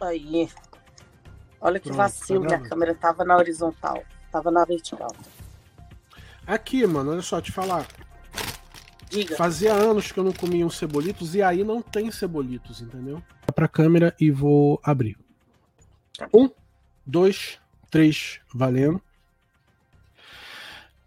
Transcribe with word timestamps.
Aí. 0.00 0.48
Olha 1.60 1.80
que 1.80 1.88
Pronto, 1.88 1.98
vacilo, 1.98 2.46
tá 2.46 2.56
minha 2.56 2.68
câmera 2.68 2.94
tava 2.94 3.24
na 3.24 3.36
horizontal, 3.36 4.02
tava 4.30 4.50
na 4.50 4.64
vertical. 4.64 5.14
Aqui, 6.46 6.86
mano, 6.86 7.12
olha 7.12 7.22
só, 7.22 7.40
te 7.40 7.50
falar. 7.50 7.86
Diga. 9.10 9.36
Fazia 9.36 9.72
anos 9.72 10.12
que 10.12 10.18
eu 10.18 10.24
não 10.24 10.32
comia 10.32 10.66
uns 10.66 10.76
cebolitos 10.76 11.34
e 11.34 11.42
aí 11.42 11.64
não 11.64 11.82
tem 11.82 12.10
cebolitos, 12.10 12.80
entendeu? 12.80 13.22
Pra 13.54 13.66
câmera 13.66 14.14
e 14.20 14.30
vou 14.30 14.80
abrir. 14.82 15.16
Tá. 16.16 16.28
Um, 16.32 16.50
dois, 17.04 17.58
três, 17.90 18.40
valendo. 18.54 19.00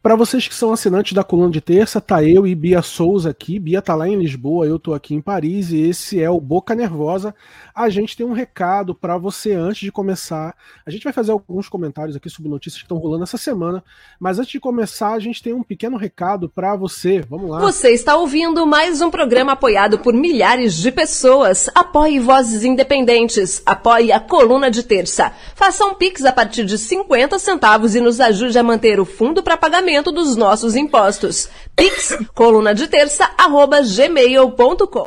Para 0.02 0.16
vocês 0.16 0.48
que 0.48 0.56
são 0.56 0.74
assinantes 0.74 1.14
da 1.14 1.24
coluna 1.24 1.52
de 1.52 1.62
terça, 1.62 2.02
tá 2.02 2.24
eu 2.24 2.48
e 2.48 2.56
Bia 2.56 2.82
Souza 2.82 3.30
aqui. 3.30 3.60
Bia 3.60 3.84
tá 3.84 3.94
lá 3.94 4.08
em 4.08 4.18
Lisboa, 4.18 4.66
eu 4.66 4.80
tô 4.80 4.96
aqui 4.96 5.14
em 5.14 5.22
Paris 5.22 5.72
e 5.72 5.80
esse 5.80 6.20
é 6.20 6.28
o 6.28 6.42
Boca 6.42 6.74
Nervosa. 6.74 7.36
A 7.74 7.88
gente 7.88 8.18
tem 8.18 8.26
um 8.26 8.34
recado 8.34 8.96
para 8.96 9.16
você 9.16 9.54
antes 9.54 9.82
de 9.82 9.92
começar. 9.92 10.56
A 10.84 10.90
gente 10.90 11.04
vai 11.04 11.14
fazer 11.14 11.32
alguns 11.32 11.70
comentários 11.70 12.16
aqui 12.16 12.32
sobre 12.32 12.50
notícias 12.50 12.82
que 12.82 12.86
estão 12.86 12.98
rolando 12.98 13.26
essa 13.26 13.38
semana, 13.38 13.84
mas 14.20 14.40
antes 14.40 14.52
de 14.52 14.60
começar, 14.60 15.12
a 15.12 15.20
gente 15.20 15.44
tem 15.44 15.54
um 15.54 15.62
pequeno 15.62 15.98
recado 15.98 16.50
para 16.50 16.76
você. 16.76 17.22
Vamos 17.30 17.52
lá. 17.52 17.60
Você 17.60 17.92
está 17.92 18.16
ouvindo 18.16 18.66
mais 18.66 19.02
um 19.02 19.12
programa 19.12 19.52
apoiado 19.52 20.00
por 20.00 20.16
milhares 20.16 20.74
de 20.74 20.92
pessoas. 20.92 21.70
Apoie 21.76 22.20
Vozes 22.20 22.64
Independentes. 22.64 23.62
Apoie 23.68 24.12
a 24.12 24.20
coluna 24.20 24.72
de 24.72 24.82
terça. 24.82 25.32
Faça 25.54 25.86
um 25.86 25.94
Pix 25.94 26.26
a 26.26 26.34
partir 26.34 26.66
de 26.66 26.80
50 26.80 27.38
centavos 27.38 27.94
e 27.94 28.02
nos 28.02 28.20
ajude 28.20 28.58
a 28.58 28.64
manter 28.64 29.00
o 29.00 29.06
fundo 29.06 29.44
para 29.44 29.56
pagamento 29.56 29.91
pagamento 29.92 30.12
dos 30.12 30.38
nossos 30.38 30.76
impostos. 30.76 31.50
Pix, 31.76 32.18
coluna 32.34 32.74
de 32.74 32.88
terça, 32.88 33.30
arroba 33.38 33.82
gmail.com. 33.82 35.06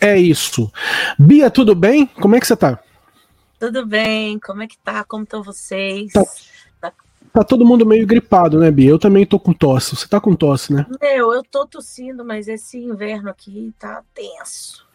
É 0.00 0.16
isso. 0.18 0.72
Bia, 1.18 1.50
tudo 1.50 1.74
bem? 1.74 2.06
Como 2.06 2.34
é 2.34 2.40
que 2.40 2.46
você 2.46 2.56
tá? 2.56 2.78
Tudo 3.60 3.86
bem, 3.86 4.38
como 4.38 4.62
é 4.62 4.66
que 4.66 4.78
tá? 4.78 5.04
Como 5.04 5.24
estão 5.24 5.42
vocês? 5.42 6.12
Tá, 6.12 6.24
tá, 6.80 6.92
tá, 7.32 7.44
todo 7.44 7.66
mundo 7.66 7.86
meio 7.86 8.06
gripado, 8.06 8.58
né, 8.58 8.70
Bia? 8.70 8.90
Eu 8.90 8.98
também 8.98 9.26
tô 9.26 9.38
com 9.38 9.52
tosse. 9.52 9.94
Você 9.94 10.08
tá 10.08 10.20
com 10.20 10.34
tosse, 10.34 10.72
né? 10.72 10.86
Meu, 11.00 11.32
eu 11.32 11.42
tô 11.42 11.66
tossindo, 11.66 12.24
mas 12.24 12.48
esse 12.48 12.78
inverno 12.78 13.28
aqui 13.28 13.72
tá 13.78 14.02
tenso. 14.14 14.86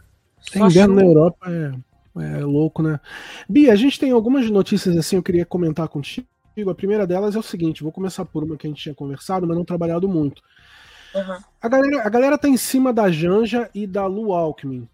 É, 0.53 0.59
inverno 0.59 0.95
chuva. 0.95 1.02
na 1.02 1.05
Europa 1.05 1.47
é, 1.49 2.39
é 2.39 2.43
louco, 2.43 2.81
né? 2.81 2.99
Bia, 3.47 3.71
a 3.71 3.75
gente 3.75 3.99
tem 3.99 4.11
algumas 4.11 4.49
notícias 4.49 4.97
assim, 4.97 5.16
eu 5.17 5.23
queria 5.23 5.45
comentar 5.45 5.88
contigo. 5.88 6.27
A 6.67 6.75
primeira 6.75 7.05
delas 7.05 7.36
é 7.36 7.39
o 7.39 7.44
seguinte: 7.44 7.83
vou 7.83 7.91
começar 7.91 8.25
por 8.25 8.44
uma 8.44 8.58
que 8.58 8.66
a 8.66 8.69
gente 8.69 8.81
tinha 8.81 8.95
conversado, 8.95 9.45
mas 9.45 9.55
não 9.55 9.66
trabalhado 9.66 10.08
muito. 10.08 10.41
Uhum. 11.14 11.38
A, 11.61 11.69
galera, 11.69 12.03
a 12.05 12.09
galera 12.09 12.38
tá 12.38 12.47
em 12.47 12.58
cima 12.58 12.94
da 12.94 13.09
Janja 13.09 13.69
e 13.73 13.86
da 13.86 14.05
Lu 14.05 14.33
Alckmin. 14.33 14.88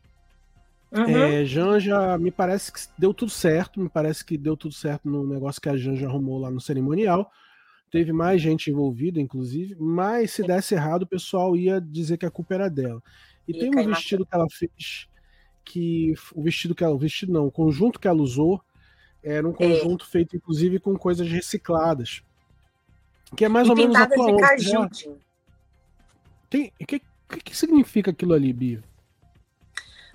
Uhum. 0.92 1.09
É, 1.09 1.44
Janja, 1.44 2.17
me 2.20 2.30
parece 2.30 2.72
que 2.72 2.80
deu 2.97 3.14
tudo 3.14 3.31
certo, 3.31 3.80
me 3.80 3.89
parece 3.89 4.23
que 4.23 4.38
deu 4.38 4.55
tudo 4.55 4.73
certo 4.73 5.09
no 5.09 5.25
negócio 5.25 5.59
que 5.59 5.70
a 5.70 5.75
Janja 5.75 6.08
arrumou 6.08 6.39
lá 6.39 6.52
no 6.52 6.61
cerimonial. 6.61 7.31
Teve 7.89 8.11
mais 8.11 8.42
gente 8.42 8.70
envolvida, 8.70 9.20
inclusive, 9.20 9.75
mas 9.80 10.31
se 10.31 10.44
desse 10.44 10.75
errado, 10.75 11.03
o 11.03 11.08
pessoal 11.08 11.55
ia 11.55 11.80
dizer 11.80 12.17
que 12.17 12.25
a 12.25 12.31
culpa 12.31 12.55
era 12.55 12.70
dela. 12.70 13.02
E, 13.48 13.52
e 13.52 13.59
tem 13.59 13.70
um 13.70 13.88
vestido 13.88 14.25
que 14.25 14.36
ela 14.36 14.48
fez, 14.52 15.08
que 15.64 16.14
o 16.33 16.42
vestido 16.42 16.75
que 16.75 16.83
ela, 16.83 16.94
o 16.94 16.98
vestido 16.98 17.31
não, 17.31 17.48
o 17.48 17.52
conjunto 17.52 18.00
que 18.00 18.08
ela 18.08 18.22
usou, 18.22 18.61
era 19.23 19.47
um 19.47 19.52
é. 19.52 19.53
conjunto 19.53 20.05
é. 20.05 20.07
feito, 20.07 20.35
inclusive, 20.35 20.79
com 20.79 20.97
coisas 20.97 21.29
recicladas. 21.29 22.21
Que 23.35 23.45
é 23.45 23.49
mais 23.49 23.67
e 23.67 23.69
ou 23.71 23.75
menos 23.75 23.95
a 23.95 24.07
tua 24.07 24.31
de 24.31 24.38
caju, 24.38 24.89
Tem, 26.49 26.71
o 26.80 26.85
que, 26.85 26.99
que, 26.99 27.39
que, 27.39 27.57
significa 27.57 28.11
aquilo 28.11 28.33
ali, 28.33 28.52
Bia? 28.52 28.83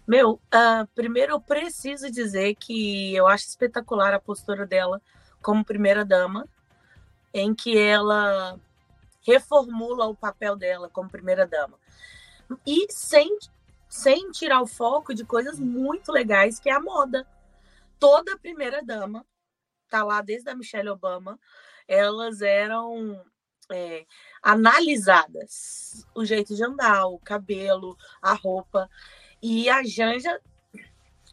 Meu, 0.06 0.33
uh, 0.33 0.87
primeiro 0.95 1.33
eu 1.33 1.41
preciso 1.41 2.11
dizer 2.11 2.55
que 2.55 3.15
eu 3.15 3.27
acho 3.27 3.47
espetacular 3.47 4.15
a 4.15 4.20
postura 4.20 4.65
dela 4.67 5.03
como 5.43 5.65
primeira 5.65 6.05
dama, 6.05 6.47
em 7.33 7.55
que 7.55 7.77
ela 7.77 8.59
reformula 9.27 10.06
o 10.06 10.15
papel 10.15 10.56
dela 10.56 10.88
como 10.88 11.10
primeira 11.10 11.47
dama. 11.47 11.77
E 12.66 12.87
sem, 12.91 13.37
sem 13.88 14.31
tirar 14.31 14.62
o 14.62 14.66
foco 14.66 15.15
de 15.15 15.25
coisas 15.25 15.59
muito 15.59 16.12
legais, 16.12 16.59
que 16.59 16.71
é 16.71 16.72
a 16.72 16.81
moda 16.81 17.27
toda 17.98 18.34
a 18.34 18.38
primeira 18.38 18.82
dama, 18.82 19.26
tá 19.88 20.04
lá 20.04 20.20
desde 20.20 20.50
a 20.50 20.54
Michelle 20.54 20.91
Obama, 20.91 21.38
elas 21.86 22.42
eram 22.42 23.25
é, 23.70 24.06
analisadas. 24.42 26.06
O 26.14 26.25
jeito 26.25 26.54
de 26.54 26.64
andar, 26.64 27.06
o 27.06 27.19
cabelo, 27.19 27.97
a 28.20 28.34
roupa. 28.34 28.91
E 29.42 29.69
a 29.69 29.82
Janja 29.84 30.41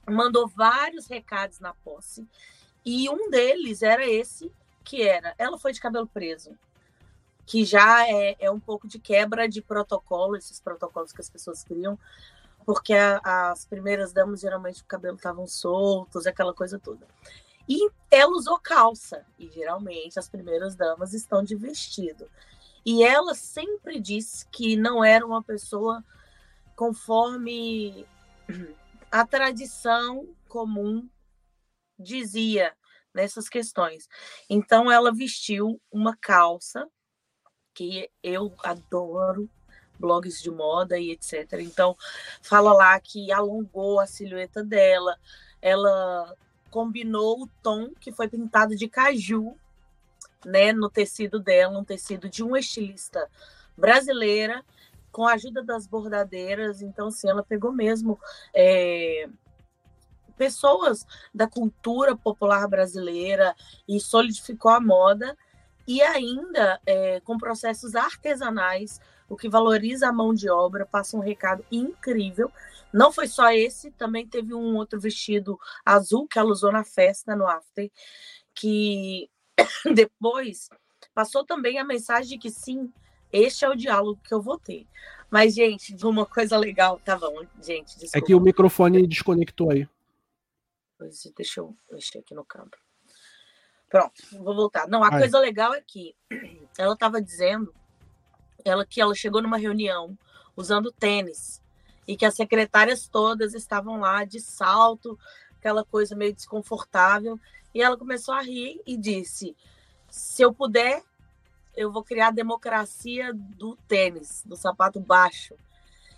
mandou 0.08 0.48
vários 0.48 1.08
recados 1.08 1.60
na 1.60 1.74
posse. 1.74 2.28
E 2.86 3.10
um 3.10 3.30
deles 3.30 3.82
era 3.82 4.08
esse, 4.08 4.52
que 4.84 5.02
era, 5.02 5.34
ela 5.38 5.58
foi 5.58 5.74
de 5.74 5.82
cabelo 5.82 6.08
preso. 6.08 6.58
Que 7.46 7.64
já 7.64 8.08
é, 8.08 8.36
é 8.40 8.52
um 8.52 8.60
pouco 8.60 8.88
de 8.88 9.00
quebra 9.00 9.48
de 9.48 9.62
protocolo, 9.62 10.36
esses 10.36 10.60
protocolos 10.60 11.12
que 11.12 11.22
as 11.22 11.30
pessoas 11.30 11.64
criam 11.64 11.98
porque 12.66 12.94
a, 12.94 13.52
as 13.52 13.66
primeiras 13.66 14.12
damas 14.12 14.42
geralmente 14.42 14.82
o 14.82 14.86
cabelo 14.86 15.16
estavam 15.16 15.48
soltos, 15.48 16.26
aquela 16.26 16.54
coisa 16.54 16.80
toda. 16.80 17.08
E 17.68 17.90
ela 18.12 18.32
usou 18.32 18.60
calça, 18.60 19.26
e 19.40 19.50
geralmente 19.50 20.20
as 20.20 20.30
primeiras 20.30 20.76
damas 20.76 21.14
estão 21.14 21.44
de 21.44 21.56
vestido. 21.56 22.30
E 22.86 23.04
ela 23.04 23.34
sempre 23.34 24.00
disse 24.00 24.48
que 24.50 24.76
não 24.76 25.04
era 25.04 25.26
uma 25.26 25.44
pessoa 25.44 26.04
conforme 26.76 28.06
a 29.12 29.26
tradição 29.26 30.28
comum 30.48 31.10
dizia 31.98 32.76
nessas 33.14 33.48
questões. 33.48 34.08
Então 34.50 34.92
ela 34.92 35.14
vestiu 35.14 35.82
uma 35.92 36.16
calça 36.18 36.88
que 37.74 38.10
eu 38.22 38.54
adoro, 38.64 39.50
blogs 40.00 40.42
de 40.42 40.52
moda 40.52 40.98
e 40.98 41.12
etc. 41.12 41.54
Então, 41.60 41.96
fala 42.42 42.74
lá 42.74 43.00
que 43.00 43.32
alongou 43.32 44.00
a 44.00 44.08
silhueta 44.08 44.64
dela, 44.64 45.18
ela 45.62 46.36
combinou 46.70 47.44
o 47.44 47.50
tom 47.62 47.92
que 48.00 48.12
foi 48.12 48.28
pintado 48.28 48.76
de 48.76 48.88
caju, 48.88 49.56
né, 50.46 50.74
no 50.74 50.90
tecido 50.90 51.40
dela, 51.40 51.80
um 51.80 51.84
tecido 51.84 52.30
de 52.30 52.44
uma 52.44 52.60
estilista 52.60 53.30
brasileira, 53.78 54.64
com 55.12 55.26
a 55.26 55.34
ajuda 55.34 55.64
das 55.64 55.88
bordadeiras. 55.88 56.82
Então, 56.82 57.08
assim, 57.08 57.30
ela 57.30 57.42
pegou 57.42 57.72
mesmo 57.72 58.20
é, 58.54 59.30
pessoas 60.38 61.06
da 61.34 61.48
cultura 61.48 62.16
popular 62.16 62.68
brasileira 62.68 63.56
e 63.88 64.00
solidificou 64.00 64.72
a 64.72 64.80
moda 64.80 65.36
e 65.88 66.02
ainda 66.02 66.80
é, 66.86 67.20
com 67.22 67.38
processos 67.38 67.96
artesanais 67.96 69.00
o 69.28 69.36
que 69.36 69.50
valoriza 69.50 70.08
a 70.08 70.14
mão 70.14 70.34
de 70.34 70.50
obra, 70.50 70.86
passa 70.86 71.18
um 71.18 71.22
recado 71.22 71.66
incrível. 71.72 72.52
Não 72.94 73.12
foi 73.12 73.28
só 73.28 73.52
esse, 73.52 73.92
também 73.92 74.28
teve 74.28 74.54
um 74.54 74.76
outro 74.76 75.00
vestido 75.00 75.60
azul 75.86 76.28
que 76.28 76.40
ela 76.40 76.52
usou 76.52 76.72
na 76.72 76.84
festa, 76.84 77.36
no 77.36 77.48
after, 77.48 77.92
que 78.54 79.30
depois 79.94 80.70
passou 81.14 81.46
também 81.46 81.80
a 81.80 81.84
mensagem 81.84 82.32
de 82.32 82.38
que 82.38 82.50
sim, 82.50 82.92
este 83.32 83.66
é 83.66 83.70
o 83.70 83.76
diálogo 83.76 84.22
que 84.24 84.34
eu 84.34 84.42
vou 84.42 84.60
ter. 84.60 84.88
Mas, 85.30 85.54
gente, 85.54 85.96
uma 86.06 86.26
coisa 86.26 86.58
legal. 86.58 87.00
Tá 87.00 87.18
bom, 87.18 87.42
gente. 87.62 87.98
Desculpa. 87.98 88.18
É 88.18 88.22
que 88.22 88.36
o 88.36 88.40
microfone 88.40 89.06
desconectou 89.06 89.72
aí. 89.72 89.88
Deixa 91.36 91.60
eu 91.60 91.76
mexer 91.92 92.20
aqui 92.20 92.34
no 92.34 92.46
câmbio. 92.46 92.80
Pronto, 93.90 94.14
vou 94.44 94.56
voltar. 94.56 94.88
Não, 94.88 95.04
a 95.04 95.10
Ai. 95.12 95.20
coisa 95.20 95.40
legal 95.40 95.74
é 95.74 95.82
que 95.82 96.16
ela 96.78 96.94
estava 96.94 97.22
dizendo 97.22 97.74
ela 98.66 98.86
que 98.86 99.00
ela 99.00 99.14
chegou 99.14 99.42
numa 99.42 99.58
reunião 99.58 100.18
usando 100.58 100.92
tênis 100.92 101.62
e 102.08 102.18
que 102.18 102.26
as 102.26 102.36
secretárias 102.36 103.08
todas 103.08 103.54
estavam 103.54 104.00
lá 104.00 104.26
de 104.26 104.40
salto, 104.40 105.18
aquela 105.58 105.86
coisa 105.86 106.16
meio 106.16 106.34
desconfortável, 106.34 107.40
e 107.74 107.82
ela 107.82 107.98
começou 107.98 108.34
a 108.34 108.42
rir 108.42 108.82
e 108.86 108.98
disse: 108.98 109.56
"Se 110.10 110.42
eu 110.42 110.54
puder, 110.54 111.04
eu 111.76 111.92
vou 111.92 112.04
criar 112.04 112.28
a 112.28 112.32
democracia 112.32 113.32
do 113.34 113.76
tênis, 113.88 114.44
do 114.46 114.56
sapato 114.56 115.00
baixo". 115.00 115.56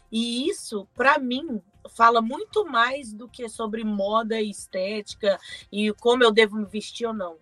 E 0.09 0.47
isso, 0.49 0.87
para 0.95 1.19
mim, 1.19 1.61
fala 1.89 2.21
muito 2.21 2.65
mais 2.65 3.11
do 3.11 3.27
que 3.27 3.49
sobre 3.49 3.83
moda 3.83 4.39
e 4.39 4.49
estética 4.49 5.37
e 5.71 5.91
como 5.93 6.23
eu 6.23 6.31
devo 6.31 6.55
me 6.55 6.65
vestir 6.65 7.05
ou 7.05 7.13
não. 7.13 7.37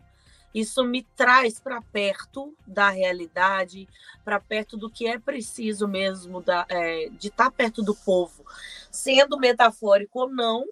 Isso 0.55 0.85
me 0.85 1.03
traz 1.17 1.59
para 1.59 1.81
perto 1.81 2.55
da 2.65 2.89
realidade, 2.89 3.89
para 4.23 4.39
perto 4.39 4.77
do 4.77 4.89
que 4.89 5.05
é 5.05 5.19
preciso 5.19 5.85
mesmo 5.85 6.41
da, 6.41 6.65
é, 6.69 7.09
de 7.09 7.27
estar 7.27 7.45
tá 7.45 7.51
perto 7.51 7.83
do 7.83 7.93
povo. 7.93 8.45
Sendo 8.89 9.37
metafórico 9.37 10.21
ou 10.21 10.29
não, 10.29 10.65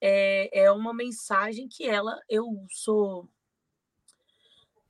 é, 0.00 0.64
é 0.64 0.72
uma 0.72 0.92
mensagem 0.92 1.68
que 1.68 1.88
ela, 1.88 2.20
eu 2.28 2.66
sou 2.68 3.28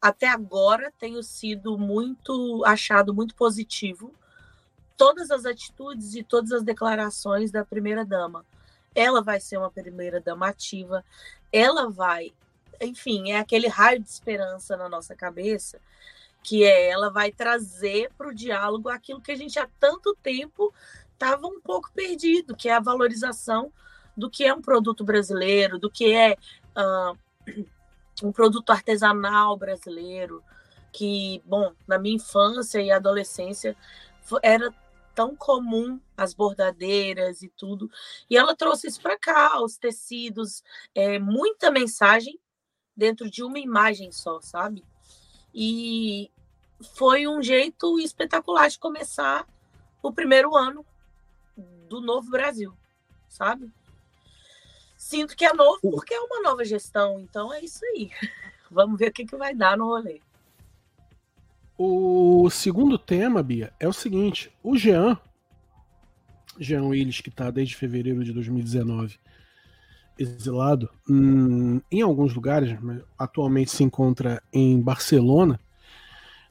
até 0.01 0.29
agora 0.29 0.91
tenho 0.99 1.23
sido 1.23 1.77
muito 1.77 2.65
achado 2.65 3.13
muito 3.13 3.35
positivo. 3.35 4.15
Todas 4.97 5.31
as 5.31 5.45
atitudes 5.45 6.15
e 6.15 6.23
todas 6.23 6.53
as 6.53 6.63
declarações 6.63 7.51
da 7.51 7.67
primeira 7.67 8.03
dama. 8.03 8.47
Ela 8.95 9.21
vai 9.21 9.41
ser 9.41 9.59
uma 9.59 9.71
primeira 9.71 10.23
dama 10.23 10.49
ativa, 10.49 11.05
ela 11.53 11.91
vai, 11.91 12.33
enfim, 12.81 13.31
é 13.33 13.39
aquele 13.39 13.69
raio 13.69 14.01
de 14.01 14.09
esperança 14.09 14.77
na 14.77 14.89
nossa 14.89 15.15
cabeça, 15.15 15.81
que 16.43 16.65
é 16.65 16.89
ela 16.89 17.11
vai 17.11 17.33
trazer 17.33 18.11
para 18.17 18.29
o 18.29 18.35
diálogo 18.35 18.89
aquilo 18.89 19.21
que 19.21 19.33
a 19.33 19.37
gente 19.37 19.59
há 19.59 19.69
tanto 19.81 20.17
tempo 20.23 20.73
estava 21.13 21.47
um 21.47 21.61
pouco 21.61 21.91
perdido, 21.93 22.55
que 22.55 22.69
é 22.69 22.75
a 22.75 22.81
valorização 22.81 23.73
do 24.17 24.31
que 24.31 24.45
é 24.45 24.55
um 24.55 24.63
produto 24.63 25.05
brasileiro, 25.05 25.79
do 25.79 25.91
que 25.91 26.13
é 26.13 26.37
uh, 26.77 27.19
um 28.23 28.33
produto 28.33 28.71
artesanal 28.71 29.57
brasileiro, 29.57 30.43
que, 30.93 31.43
bom, 31.45 31.73
na 31.87 31.99
minha 31.99 32.17
infância 32.17 32.81
e 32.81 32.91
adolescência 32.91 33.77
era 34.43 34.73
tão 35.15 35.35
comum 35.35 36.01
as 36.17 36.35
bordadeiras 36.35 37.43
e 37.43 37.49
tudo. 37.49 37.91
E 38.29 38.37
ela 38.37 38.55
trouxe 38.55 38.87
isso 38.87 39.01
para 39.01 39.19
cá, 39.19 39.61
os 39.63 39.77
tecidos, 39.77 40.63
é, 40.95 41.19
muita 41.19 41.71
mensagem 41.71 42.39
dentro 42.97 43.31
de 43.31 43.43
uma 43.43 43.59
imagem 43.59 44.11
só, 44.11 44.41
sabe? 44.41 44.85
E 45.55 46.31
foi 46.95 47.27
um 47.27 47.43
jeito 47.43 47.99
espetacular 48.01 48.69
de 48.69 48.79
começar 48.79 49.47
o 50.03 50.13
primeiro 50.13 50.57
ano 50.57 50.85
do 51.89 52.01
novo 52.01 52.31
Brasil, 52.31 52.73
sabe? 53.29 53.71
Sinto 54.97 55.37
que 55.37 55.45
é 55.45 55.53
novo 55.53 55.81
porque 55.83 56.15
é 56.15 56.21
uma 56.21 56.41
nova 56.43 56.65
gestão, 56.65 57.21
então 57.21 57.53
é 57.53 57.61
isso 57.61 57.85
aí. 57.85 58.11
Vamos 58.71 58.99
ver 58.99 59.11
o 59.11 59.13
que, 59.13 59.25
que 59.25 59.37
vai 59.37 59.55
dar 59.55 59.77
no 59.77 59.87
rolê. 59.87 60.21
O 61.79 62.49
segundo 62.51 62.99
tema, 62.99 63.43
Bia, 63.43 63.73
é 63.79 63.87
o 63.87 63.93
seguinte: 63.93 64.51
o 64.63 64.77
Jean, 64.77 65.21
Jean 66.59 66.85
Willis, 66.85 67.21
que 67.21 67.29
está 67.29 67.51
desde 67.51 67.77
fevereiro 67.77 68.25
de 68.25 68.33
2019 68.33 69.21
exilado 70.19 70.89
hum, 71.09 71.81
em 71.91 72.03
alguns 72.03 72.35
lugares, 72.35 72.77
atualmente 73.19 73.71
se 73.71 73.85
encontra 73.85 74.43
em 74.53 74.81
Barcelona. 74.81 75.61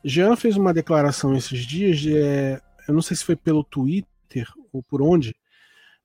Jean 0.03 0.35
fez 0.35 0.56
uma 0.56 0.73
declaração 0.73 1.35
esses 1.35 1.65
dias, 1.65 2.00
de, 2.00 2.17
é, 2.17 2.62
eu 2.88 2.94
não 2.94 3.01
sei 3.01 3.17
se 3.17 3.23
foi 3.25 3.35
pelo 3.35 3.63
Twitter 3.63 4.47
ou 4.71 4.83
por 4.83 5.01
onde, 5.01 5.35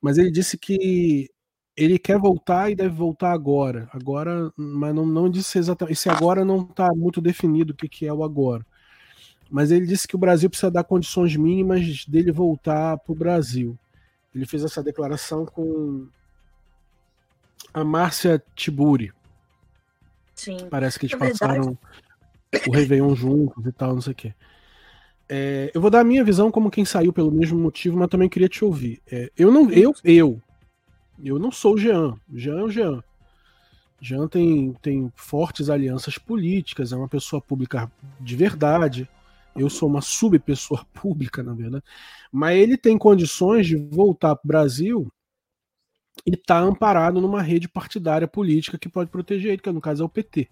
mas 0.01 0.17
ele 0.19 0.31
disse 0.31 0.57
que 0.57 1.29
ele 1.77 1.99
quer 1.99 2.19
voltar 2.19 2.71
e 2.71 2.75
deve 2.75 2.95
voltar 2.95 3.33
agora. 3.33 3.89
Agora, 3.93 4.53
mas 4.57 4.95
não, 4.95 5.07
não 5.07 5.31
disse 5.31 5.59
exatamente. 5.59 5.95
Esse 5.95 6.09
agora 6.09 6.45
não 6.45 6.63
está 6.63 6.89
muito 6.95 7.21
definido 7.21 7.73
o 7.73 7.77
que, 7.77 7.89
que 7.89 8.07
é 8.07 8.13
o 8.13 8.25
agora 8.25 8.65
mas 9.51 9.73
ele 9.73 9.85
disse 9.85 10.07
que 10.07 10.15
o 10.15 10.19
Brasil 10.19 10.49
precisa 10.49 10.71
dar 10.71 10.85
condições 10.85 11.35
mínimas 11.35 12.07
dele 12.07 12.31
voltar 12.31 12.97
para 12.99 13.13
o 13.13 13.17
Brasil. 13.17 13.77
Ele 14.33 14.47
fez 14.47 14.63
essa 14.63 14.83
declaração 14.83 15.45
com 15.45 16.07
a 17.73 17.85
Márcia 17.85 18.43
Tiburi. 18.55 19.13
Sim. 20.35 20.57
Parece 20.71 20.99
que 20.99 21.07
eles 21.07 21.15
é 21.15 21.19
passaram 21.19 21.79
o 22.67 22.73
Réveillon 22.73 23.15
juntos 23.15 23.65
e 23.67 23.73
tal, 23.73 23.95
não 23.95 24.01
sei 24.01 24.13
o 24.13 24.17
quê. 24.17 24.35
É, 25.29 25.71
eu 25.73 25.81
vou 25.81 25.91
dar 25.91 26.01
a 26.01 26.05
minha 26.05 26.25
visão 26.25 26.51
como 26.51 26.71
quem 26.71 26.85
saiu 26.85 27.13
pelo 27.13 27.31
mesmo 27.31 27.59
motivo, 27.59 27.97
mas 27.97 28.09
também 28.09 28.29
queria 28.29 28.49
te 28.49 28.65
ouvir. 28.65 29.01
É, 29.11 29.31
eu 29.37 29.53
não, 29.53 29.71
eu, 29.71 29.95
eu, 30.03 30.43
eu 31.23 31.39
não 31.39 31.53
sou 31.53 31.75
o 31.75 31.79
Jean. 31.79 32.19
Jean 32.35 32.59
é 32.59 32.63
o 32.65 32.71
Jean. 32.71 33.05
Jean 34.01 34.27
tem, 34.27 34.73
tem 34.81 35.13
fortes 35.15 35.69
alianças 35.69 36.17
políticas, 36.19 36.93
é 36.93 36.97
uma 36.97 37.09
pessoa 37.09 37.41
pública 37.41 37.91
de 38.19 38.35
verdade. 38.35 39.09
Eu 39.55 39.69
sou 39.69 39.89
uma 39.89 40.01
subpessoa 40.01 40.85
pública, 40.95 41.43
na 41.43 41.53
verdade. 41.53 41.85
Mas 42.33 42.59
ele 42.59 42.77
tem 42.77 42.97
condições 42.97 43.67
de 43.67 43.77
voltar 43.77 44.35
para 44.35 44.45
o 44.45 44.49
Brasil 44.49 45.13
e 46.31 46.35
está 46.35 46.59
amparado 46.59 47.21
numa 47.21 47.43
rede 47.43 47.69
partidária 47.69 48.29
política 48.29 48.79
que 48.79 48.89
pode 48.89 49.11
proteger 49.11 49.53
ele, 49.53 49.63
que 49.63 49.71
no 49.73 49.81
caso 49.81 50.03
é 50.03 50.07
o 50.07 50.09
PT. 50.09 50.49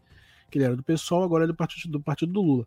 Que 0.50 0.58
ele 0.58 0.64
era 0.64 0.76
do 0.76 0.82
PSOL, 0.82 1.22
agora 1.22 1.44
é 1.44 1.46
do 1.46 1.54
partido 1.54 1.92
do, 1.92 2.00
partido 2.00 2.32
do 2.32 2.42
Lula. 2.42 2.66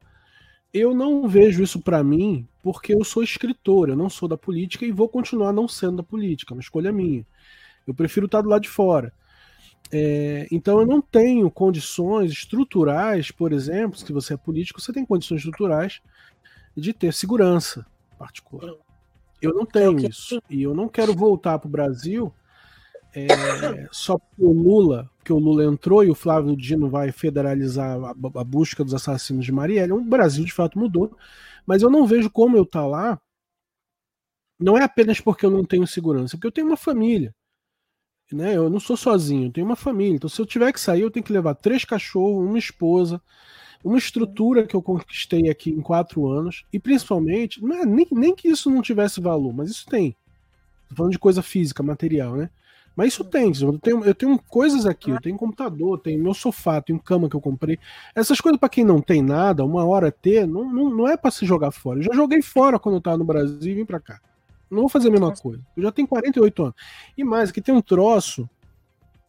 Eu 0.73 0.93
não 0.93 1.27
vejo 1.27 1.61
isso 1.61 1.81
para 1.81 2.01
mim 2.03 2.47
porque 2.63 2.93
eu 2.93 3.03
sou 3.03 3.21
escritor, 3.21 3.89
eu 3.89 3.95
não 3.95 4.09
sou 4.09 4.29
da 4.29 4.37
política 4.37 4.85
e 4.85 4.91
vou 4.91 5.09
continuar 5.09 5.51
não 5.51 5.67
sendo 5.67 5.97
da 5.97 6.03
política, 6.03 6.53
é 6.53 6.55
uma 6.55 6.61
escolha 6.61 6.91
minha. 6.91 7.25
Eu 7.85 7.93
prefiro 7.93 8.27
estar 8.27 8.41
do 8.41 8.49
lado 8.49 8.61
de 8.61 8.69
fora. 8.69 9.11
É, 9.91 10.47
então 10.49 10.79
eu 10.79 10.85
não 10.85 11.01
tenho 11.01 11.51
condições 11.51 12.31
estruturais, 12.31 13.29
por 13.29 13.51
exemplo, 13.51 13.97
se 13.97 14.13
você 14.13 14.35
é 14.35 14.37
político, 14.37 14.79
você 14.79 14.93
tem 14.93 15.05
condições 15.05 15.39
estruturais 15.39 15.99
de 16.77 16.93
ter 16.93 17.13
segurança 17.13 17.85
particular. 18.17 18.73
Eu 19.41 19.53
não 19.53 19.65
tenho 19.65 19.99
isso. 20.07 20.41
E 20.49 20.61
eu 20.63 20.73
não 20.73 20.87
quero 20.87 21.13
voltar 21.13 21.59
para 21.59 21.67
o 21.67 21.71
Brasil 21.71 22.33
é, 23.13 23.87
só 23.91 24.17
porque 24.17 24.43
o 24.43 24.53
Lula, 24.53 25.09
que 25.23 25.33
o 25.33 25.37
Lula 25.37 25.65
entrou 25.65 26.03
e 26.03 26.09
o 26.09 26.15
Flávio 26.15 26.55
Dino 26.55 26.89
vai 26.89 27.11
federalizar 27.11 27.99
a, 28.01 28.11
a 28.39 28.43
busca 28.43 28.83
dos 28.83 28.93
assassinos 28.93 29.45
de 29.45 29.51
Marielle. 29.51 29.91
O 29.91 30.01
Brasil 30.01 30.45
de 30.45 30.53
fato 30.53 30.79
mudou, 30.79 31.17
mas 31.65 31.81
eu 31.81 31.89
não 31.89 32.07
vejo 32.07 32.29
como 32.29 32.55
eu 32.55 32.63
estar 32.63 32.81
tá 32.81 32.87
lá. 32.87 33.21
Não 34.59 34.77
é 34.77 34.83
apenas 34.83 35.19
porque 35.19 35.45
eu 35.45 35.51
não 35.51 35.65
tenho 35.65 35.85
segurança, 35.87 36.37
porque 36.37 36.47
eu 36.47 36.51
tenho 36.51 36.67
uma 36.67 36.77
família. 36.77 37.35
Né? 38.31 38.55
Eu 38.55 38.69
não 38.69 38.79
sou 38.79 38.95
sozinho, 38.95 39.47
eu 39.47 39.51
tenho 39.51 39.65
uma 39.65 39.75
família. 39.75 40.15
Então, 40.15 40.29
se 40.29 40.39
eu 40.39 40.45
tiver 40.45 40.71
que 40.71 40.79
sair, 40.79 41.01
eu 41.01 41.11
tenho 41.11 41.25
que 41.25 41.33
levar 41.33 41.55
três 41.55 41.83
cachorros, 41.83 42.47
uma 42.47 42.59
esposa, 42.59 43.21
uma 43.83 43.97
estrutura 43.97 44.65
que 44.65 44.75
eu 44.75 44.81
conquistei 44.81 45.49
aqui 45.49 45.69
em 45.71 45.81
quatro 45.81 46.27
anos, 46.29 46.65
e 46.71 46.79
principalmente, 46.79 47.59
é, 47.73 47.85
nem, 47.85 48.07
nem 48.11 48.35
que 48.35 48.47
isso 48.47 48.69
não 48.69 48.81
tivesse 48.81 49.19
valor, 49.19 49.53
mas 49.53 49.69
isso 49.69 49.85
tem. 49.87 50.15
Tô 50.87 50.95
falando 50.95 51.11
de 51.11 51.19
coisa 51.19 51.41
física, 51.41 51.83
material, 51.83 52.35
né? 52.35 52.49
Mas 52.95 53.13
isso 53.13 53.23
tem, 53.23 53.51
eu 53.61 53.79
tenho, 53.79 54.03
eu 54.03 54.13
tenho 54.13 54.37
coisas 54.37 54.85
aqui, 54.85 55.11
eu 55.11 55.21
tenho 55.21 55.37
computador, 55.37 55.99
tenho 55.99 56.21
meu 56.21 56.33
sofá, 56.33 56.81
tenho 56.81 56.99
cama 56.99 57.29
que 57.29 57.35
eu 57.35 57.41
comprei. 57.41 57.79
Essas 58.13 58.41
coisas 58.41 58.59
para 58.59 58.69
quem 58.69 58.83
não 58.83 59.01
tem 59.01 59.21
nada, 59.21 59.63
uma 59.63 59.85
hora 59.85 60.11
ter, 60.11 60.45
não, 60.45 60.71
não, 60.71 60.89
não 60.89 61.07
é 61.07 61.15
para 61.15 61.31
se 61.31 61.45
jogar 61.45 61.71
fora. 61.71 61.99
Eu 61.99 62.03
já 62.03 62.13
joguei 62.13 62.41
fora 62.41 62.77
quando 62.77 62.95
eu 62.95 63.01
tava 63.01 63.17
no 63.17 63.25
Brasil 63.25 63.71
e 63.71 63.75
vim 63.75 63.85
para 63.85 63.99
cá. 63.99 64.19
Não 64.69 64.81
vou 64.81 64.89
fazer 64.89 65.09
a 65.09 65.11
mesma 65.11 65.33
coisa. 65.33 65.61
Eu 65.75 65.83
já 65.83 65.91
tenho 65.91 66.07
48 66.07 66.63
anos. 66.63 66.75
E 67.17 67.23
mais, 67.23 67.49
aqui 67.49 67.61
tem 67.61 67.73
um 67.75 67.81
troço 67.81 68.49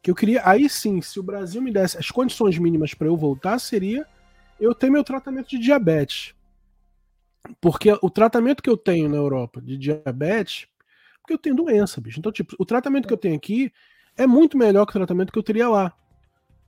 que 0.02 0.10
eu 0.10 0.14
queria. 0.14 0.42
Aí 0.44 0.68
sim, 0.68 1.00
se 1.00 1.18
o 1.20 1.22
Brasil 1.22 1.62
me 1.62 1.72
desse 1.72 1.96
as 1.96 2.10
condições 2.10 2.58
mínimas 2.58 2.94
para 2.94 3.06
eu 3.06 3.16
voltar, 3.16 3.58
seria 3.58 4.06
eu 4.60 4.74
tenho 4.74 4.92
meu 4.92 5.02
tratamento 5.02 5.50
de 5.50 5.58
diabetes. 5.58 6.34
Porque 7.60 7.92
o 8.00 8.08
tratamento 8.08 8.62
que 8.62 8.70
eu 8.70 8.76
tenho 8.76 9.08
na 9.08 9.16
Europa 9.16 9.60
de 9.60 9.76
diabetes, 9.76 10.68
porque 11.22 11.32
eu 11.32 11.38
tenho 11.38 11.56
doença, 11.56 12.00
bicho. 12.00 12.18
Então, 12.18 12.32
tipo, 12.32 12.54
o 12.58 12.66
tratamento 12.66 13.06
que 13.06 13.14
eu 13.14 13.18
tenho 13.18 13.36
aqui 13.36 13.72
é 14.16 14.26
muito 14.26 14.58
melhor 14.58 14.84
que 14.84 14.90
o 14.90 14.94
tratamento 14.94 15.32
que 15.32 15.38
eu 15.38 15.42
teria 15.42 15.68
lá. 15.68 15.92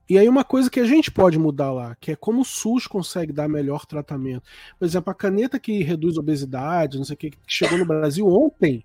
E 0.08 0.18
aí 0.18 0.28
uma 0.28 0.44
coisa 0.44 0.70
que 0.70 0.80
a 0.80 0.84
gente 0.84 1.10
pode 1.10 1.38
mudar 1.38 1.72
lá, 1.72 1.96
que 1.98 2.12
é 2.12 2.16
como 2.16 2.42
o 2.42 2.44
SUS 2.44 2.86
consegue 2.86 3.32
dar 3.32 3.48
melhor 3.48 3.86
tratamento. 3.86 4.42
Por 4.78 4.84
exemplo, 4.84 5.10
a 5.10 5.14
caneta 5.14 5.58
que 5.58 5.82
reduz 5.82 6.18
obesidade, 6.18 6.98
não 6.98 7.04
sei 7.04 7.14
o 7.14 7.16
que, 7.16 7.30
que 7.30 7.38
chegou 7.46 7.78
no 7.78 7.86
Brasil 7.86 8.26
ontem, 8.26 8.84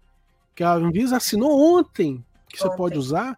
que 0.55 0.63
a 0.63 0.73
Anvisa 0.73 1.17
assinou 1.17 1.77
ontem, 1.77 2.23
que 2.47 2.57
ontem. 2.57 2.69
você 2.69 2.77
pode 2.77 2.97
usar, 2.97 3.37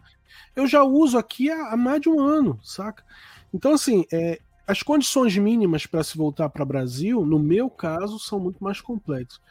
eu 0.56 0.68
já 0.68 0.84
uso 0.84 1.18
aqui 1.18 1.50
há, 1.50 1.74
há 1.74 1.78
mais 1.78 2.02
de 2.02 2.10
um 2.10 2.20
ano, 2.20 2.60
saca? 2.64 3.04
Então, 3.52 3.74
assim, 3.74 4.06
é, 4.12 4.40
as 4.68 4.84
condições 4.84 5.36
mínimas 5.38 5.88
para 5.88 6.04
se 6.04 6.16
voltar 6.16 6.50
para 6.50 6.64
o 6.64 6.66
Brasil, 6.66 7.26
no 7.26 7.40
meu 7.40 7.70
caso, 7.70 8.20
são 8.20 8.40
muito 8.40 8.64
mais 8.64 8.80
complexas. 8.80 9.42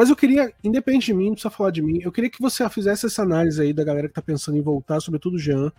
Mas 0.00 0.08
eu 0.08 0.16
queria, 0.16 0.50
independente 0.64 1.04
de 1.04 1.12
mim, 1.12 1.26
não 1.26 1.32
precisa 1.32 1.50
falar 1.50 1.70
de 1.70 1.82
mim, 1.82 2.00
eu 2.00 2.10
queria 2.10 2.30
que 2.30 2.40
você 2.40 2.66
fizesse 2.70 3.04
essa 3.04 3.20
análise 3.20 3.60
aí 3.60 3.70
da 3.70 3.84
galera 3.84 4.08
que 4.08 4.12
está 4.12 4.22
pensando 4.22 4.56
em 4.56 4.62
voltar, 4.62 4.98
sobretudo 4.98 5.34
o 5.34 5.38
Jean, 5.38 5.70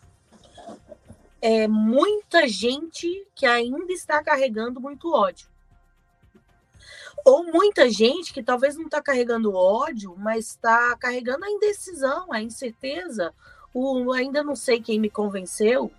é 1.40 1.68
muita 1.68 2.48
gente 2.48 3.24
que 3.32 3.46
ainda 3.46 3.92
está 3.92 4.20
carregando 4.24 4.80
muito 4.80 5.14
ódio. 5.14 5.48
Ou 7.24 7.44
muita 7.44 7.88
gente 7.88 8.34
que 8.34 8.42
talvez 8.42 8.74
não 8.74 8.86
está 8.86 9.00
carregando 9.00 9.54
ódio, 9.54 10.16
mas 10.18 10.48
está 10.48 10.96
carregando 10.96 11.44
a 11.44 11.50
indecisão, 11.50 12.32
a 12.32 12.42
incerteza, 12.42 13.32
o 13.72 14.12
ainda 14.12 14.42
não 14.42 14.56
sei 14.56 14.82
quem 14.82 14.98
me 14.98 15.08
convenceu, 15.08 15.92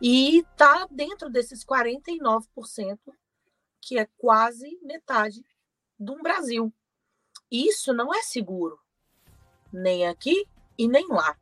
e 0.00 0.38
está 0.38 0.86
dentro 0.88 1.28
desses 1.28 1.64
49%, 1.64 3.00
que 3.84 3.98
é 3.98 4.08
quase 4.16 4.78
metade 4.82 5.44
do 5.98 6.16
Brasil. 6.22 6.72
Isso 7.50 7.92
não 7.92 8.14
é 8.14 8.22
seguro, 8.22 8.80
nem 9.70 10.06
aqui, 10.06 10.48
e 10.78 10.88
nem 10.88 11.06
lá. 11.08 11.36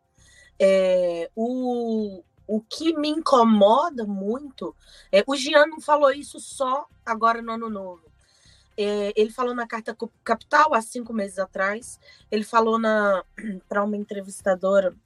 É, 0.59 1.31
o, 1.37 2.23
o 2.47 2.61
que 2.61 2.97
me 2.97 3.09
incomoda 3.09 4.05
muito, 4.05 4.75
é, 5.11 5.23
o 5.27 5.37
Jean 5.37 5.67
não 5.67 5.81
falou 5.81 6.11
isso 6.11 6.41
só 6.41 6.87
agora 7.07 7.41
no 7.41 7.53
ano 7.53 7.71
novo. 7.71 8.11
É, 8.77 9.13
ele 9.15 9.31
falou 9.31 9.55
na 9.55 9.67
Carta 9.67 9.97
Capital 10.25 10.75
há 10.75 10.83
cinco 10.83 11.13
meses 11.13 11.39
atrás. 11.39 12.01
Ele 12.31 12.43
falou 12.43 12.79
para 13.69 13.85
uma 13.85 13.97
entrevistadora 13.97 14.97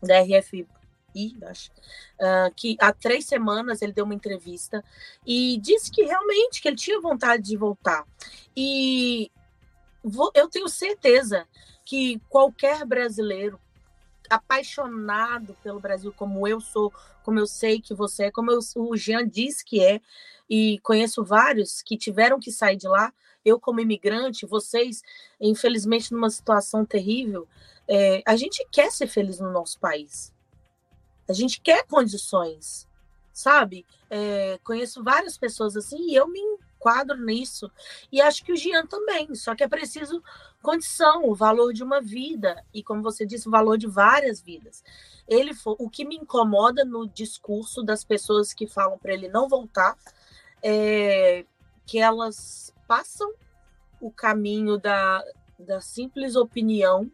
da 0.00 0.20
RFI, 0.20 0.68
acho, 1.42 1.70
uh, 2.20 2.54
que 2.54 2.76
há 2.80 2.92
três 2.92 3.24
semanas 3.26 3.82
ele 3.82 3.92
deu 3.92 4.04
uma 4.04 4.14
entrevista 4.14 4.84
e 5.26 5.58
disse 5.58 5.90
que 5.90 6.02
realmente 6.02 6.60
que 6.60 6.68
ele 6.68 6.76
tinha 6.76 7.00
vontade 7.00 7.42
de 7.42 7.56
voltar. 7.56 8.04
E 8.56 9.30
vou, 10.02 10.30
eu 10.34 10.48
tenho 10.48 10.68
certeza 10.68 11.46
que 11.84 12.20
qualquer 12.28 12.84
brasileiro 12.84 13.58
apaixonado 14.28 15.56
pelo 15.62 15.80
Brasil, 15.80 16.12
como 16.12 16.46
eu 16.46 16.60
sou, 16.60 16.92
como 17.22 17.38
eu 17.38 17.46
sei 17.46 17.80
que 17.80 17.94
você 17.94 18.24
é, 18.24 18.30
como 18.30 18.50
eu, 18.50 18.58
o 18.76 18.96
Jean 18.96 19.26
disse 19.26 19.64
que 19.64 19.82
é, 19.82 20.00
e 20.48 20.78
conheço 20.80 21.24
vários 21.24 21.82
que 21.82 21.96
tiveram 21.96 22.40
que 22.40 22.50
sair 22.50 22.76
de 22.76 22.88
lá. 22.88 23.12
Eu, 23.44 23.58
como 23.60 23.80
imigrante, 23.80 24.46
vocês, 24.46 25.02
infelizmente, 25.40 26.12
numa 26.12 26.30
situação 26.30 26.84
terrível, 26.84 27.46
é, 27.86 28.22
a 28.26 28.36
gente 28.36 28.66
quer 28.70 28.90
ser 28.90 29.06
feliz 29.06 29.40
no 29.40 29.50
nosso 29.50 29.78
país. 29.78 30.32
A 31.28 31.32
gente 31.32 31.60
quer 31.60 31.86
condições, 31.86 32.88
sabe? 33.32 33.84
É, 34.08 34.58
conheço 34.64 35.04
várias 35.04 35.36
pessoas 35.36 35.76
assim 35.76 36.10
e 36.10 36.14
eu 36.14 36.26
me 36.26 36.40
enquadro 36.78 37.16
nisso. 37.18 37.70
E 38.10 38.20
acho 38.20 38.44
que 38.44 38.52
o 38.52 38.56
Jean 38.56 38.86
também, 38.86 39.34
só 39.34 39.54
que 39.54 39.62
é 39.62 39.68
preciso 39.68 40.22
condição, 40.62 41.28
o 41.28 41.34
valor 41.34 41.72
de 41.72 41.82
uma 41.82 42.00
vida 42.00 42.64
e, 42.72 42.82
como 42.82 43.02
você 43.02 43.26
disse, 43.26 43.48
o 43.48 43.50
valor 43.50 43.76
de 43.76 43.86
várias 43.86 44.40
vidas. 44.40 44.82
Ele 45.26 45.52
o 45.64 45.90
que 45.90 46.04
me 46.04 46.16
incomoda 46.16 46.84
no 46.84 47.06
discurso 47.06 47.82
das 47.82 48.02
pessoas 48.02 48.54
que 48.54 48.66
falam 48.66 48.98
para 48.98 49.12
ele 49.12 49.28
não 49.28 49.48
voltar 49.48 49.96
é 50.62 51.44
que 51.86 51.98
elas 51.98 52.74
passam 52.86 53.32
o 54.00 54.10
caminho 54.10 54.78
da, 54.78 55.22
da 55.58 55.80
simples 55.80 56.36
opinião 56.36 57.10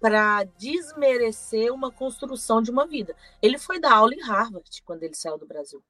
para 0.00 0.44
desmerecer 0.44 1.72
uma 1.72 1.90
construção 1.90 2.62
de 2.62 2.70
uma 2.70 2.86
vida. 2.86 3.16
Ele 3.42 3.58
foi 3.58 3.80
dar 3.80 3.94
aula 3.94 4.14
em 4.14 4.22
Harvard 4.22 4.82
quando 4.84 5.02
ele 5.02 5.14
saiu 5.14 5.38
do 5.38 5.46
Brasil. 5.46 5.82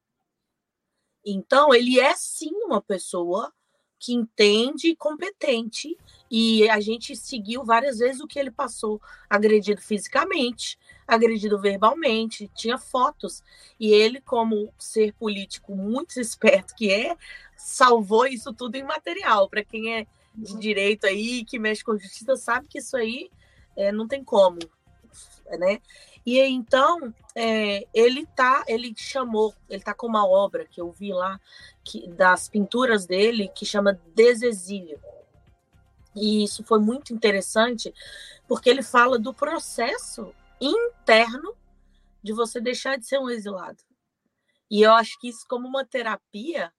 Então, 1.24 1.74
ele 1.74 2.00
é 2.00 2.14
sim 2.14 2.52
uma 2.64 2.80
pessoa 2.80 3.52
que 3.98 4.14
entende 4.14 4.88
e 4.88 4.96
competente. 4.96 5.96
E 6.30 6.68
a 6.70 6.80
gente 6.80 7.16
seguiu 7.16 7.64
várias 7.64 7.98
vezes 7.98 8.20
o 8.20 8.26
que 8.26 8.38
ele 8.38 8.50
passou, 8.50 9.00
agredido 9.28 9.80
fisicamente, 9.80 10.78
agredido 11.06 11.58
verbalmente, 11.58 12.50
tinha 12.54 12.78
fotos. 12.78 13.42
E 13.78 13.90
ele, 13.90 14.20
como 14.20 14.72
ser 14.78 15.12
político 15.14 15.74
muito 15.74 16.18
esperto 16.20 16.74
que 16.74 16.90
é, 16.90 17.16
salvou 17.56 18.26
isso 18.26 18.52
tudo 18.52 18.76
em 18.76 18.84
material. 18.84 19.48
Para 19.48 19.64
quem 19.64 19.94
é 19.94 20.06
de 20.34 20.52
uhum. 20.52 20.60
direito 20.60 21.06
aí, 21.06 21.44
que 21.44 21.58
mexe 21.58 21.82
com 21.82 21.98
justiça, 21.98 22.36
sabe 22.36 22.68
que 22.68 22.78
isso 22.78 22.96
aí 22.96 23.30
é, 23.78 23.92
não 23.92 24.08
tem 24.08 24.24
como, 24.24 24.58
né? 25.58 25.80
E 26.26 26.38
então 26.40 27.14
é, 27.34 27.86
ele 27.94 28.26
tá, 28.26 28.64
ele 28.66 28.92
chamou, 28.96 29.54
ele 29.70 29.82
tá 29.82 29.94
com 29.94 30.08
uma 30.08 30.26
obra 30.26 30.66
que 30.66 30.80
eu 30.80 30.90
vi 30.90 31.12
lá 31.12 31.40
que, 31.84 32.08
das 32.08 32.48
pinturas 32.48 33.06
dele 33.06 33.48
que 33.54 33.64
chama 33.64 33.98
Desexílio. 34.14 35.00
E 36.14 36.42
isso 36.42 36.64
foi 36.64 36.80
muito 36.80 37.14
interessante 37.14 37.94
porque 38.48 38.68
ele 38.68 38.82
fala 38.82 39.18
do 39.18 39.32
processo 39.32 40.34
interno 40.60 41.54
de 42.20 42.32
você 42.32 42.60
deixar 42.60 42.98
de 42.98 43.06
ser 43.06 43.18
um 43.20 43.30
exilado. 43.30 43.78
E 44.68 44.82
eu 44.82 44.92
acho 44.92 45.18
que 45.20 45.28
isso, 45.28 45.46
como 45.48 45.68
uma 45.68 45.84
terapia, 45.84 46.72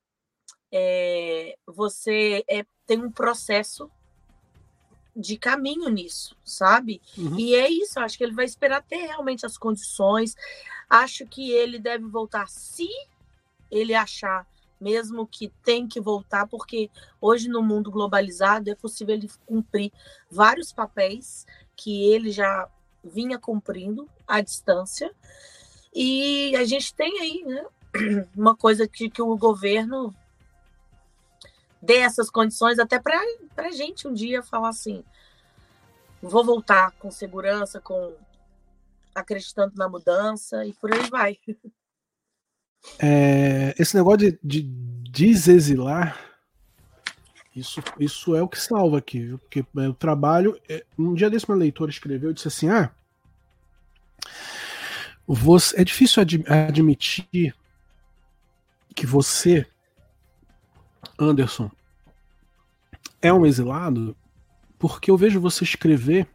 é, 0.71 1.57
você 1.65 2.43
é, 2.47 2.65
tem 2.85 3.01
um 3.01 3.11
processo 3.11 3.89
de 5.19 5.37
caminho 5.37 5.89
nisso, 5.89 6.35
sabe? 6.45 7.01
Uhum. 7.17 7.37
E 7.37 7.53
é 7.53 7.69
isso, 7.69 7.99
acho 7.99 8.17
que 8.17 8.23
ele 8.23 8.33
vai 8.33 8.45
esperar 8.45 8.81
ter 8.81 9.05
realmente 9.07 9.45
as 9.45 9.57
condições. 9.57 10.35
Acho 10.89 11.25
que 11.25 11.51
ele 11.51 11.77
deve 11.77 12.05
voltar 12.05 12.47
se 12.47 12.87
ele 13.69 13.93
achar 13.93 14.47
mesmo 14.79 15.27
que 15.27 15.49
tem 15.63 15.85
que 15.85 15.99
voltar, 15.99 16.47
porque 16.47 16.89
hoje 17.19 17.49
no 17.49 17.61
mundo 17.61 17.91
globalizado 17.91 18.69
é 18.69 18.75
possível 18.75 19.13
ele 19.13 19.29
cumprir 19.45 19.91
vários 20.31 20.71
papéis 20.71 21.45
que 21.75 22.09
ele 22.09 22.31
já 22.31 22.69
vinha 23.03 23.37
cumprindo 23.37 24.07
à 24.25 24.39
distância. 24.39 25.13
E 25.93 26.55
a 26.55 26.63
gente 26.63 26.93
tem 26.93 27.19
aí, 27.19 27.43
né, 27.43 27.65
uma 28.35 28.55
coisa 28.55 28.87
que, 28.87 29.09
que 29.09 29.21
o 29.21 29.35
governo 29.35 30.15
dê 31.81 31.97
essas 31.97 32.29
condições 32.29 32.79
até 32.79 32.99
para 32.99 33.19
a 33.57 33.71
gente 33.71 34.07
um 34.07 34.13
dia 34.13 34.43
falar 34.43 34.69
assim: 34.69 35.03
vou 36.21 36.43
voltar 36.43 36.91
com 36.93 37.11
segurança, 37.11 37.79
com 37.79 38.13
acreditando 39.13 39.73
na 39.75 39.89
mudança 39.89 40.65
e 40.65 40.73
por 40.73 40.93
aí 40.93 41.09
vai. 41.09 41.37
É, 42.97 43.75
esse 43.77 43.93
negócio 43.93 44.19
de, 44.19 44.39
de 44.41 44.61
desexilar, 45.11 46.17
isso, 47.53 47.83
isso 47.99 48.33
é 48.33 48.41
o 48.41 48.47
que 48.47 48.57
salva 48.57 48.99
aqui, 48.99 49.19
viu? 49.19 49.37
porque 49.37 49.65
é, 49.77 49.87
o 49.89 49.93
trabalho. 49.93 50.57
É, 50.69 50.85
um 50.97 51.13
dia 51.13 51.29
desse, 51.29 51.45
uma 51.45 51.57
leitora 51.57 51.91
escreveu 51.91 52.31
e 52.31 52.33
disse 52.33 52.47
assim: 52.47 52.69
ah, 52.69 52.89
você, 55.27 55.81
é 55.81 55.83
difícil 55.83 56.21
ad, 56.21 56.43
admitir 56.47 57.53
que 58.95 59.05
você 59.05 59.67
Anderson, 61.19 61.69
é 63.21 63.31
um 63.33 63.45
exilado 63.45 64.15
porque 64.77 65.11
eu 65.11 65.17
vejo 65.17 65.41
você 65.41 65.63
escrever 65.63 66.27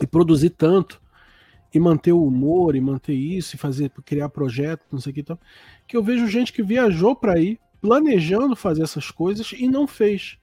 e 0.00 0.06
produzir 0.06 0.50
tanto 0.50 1.00
e 1.72 1.78
manter 1.78 2.12
o 2.12 2.24
humor 2.24 2.74
e 2.74 2.80
manter 2.80 3.14
isso 3.14 3.54
e 3.54 3.58
fazer 3.58 3.90
criar 4.04 4.28
projetos, 4.28 4.86
não 4.90 5.00
sei 5.00 5.12
o 5.12 5.14
que 5.14 5.22
tal, 5.22 5.38
que 5.86 5.96
eu 5.96 6.02
vejo 6.02 6.26
gente 6.26 6.52
que 6.52 6.62
viajou 6.62 7.14
para 7.14 7.40
ir 7.40 7.60
planejando 7.80 8.56
fazer 8.56 8.82
essas 8.82 9.10
coisas 9.10 9.52
e 9.52 9.68
não 9.68 9.86
fez. 9.86 10.36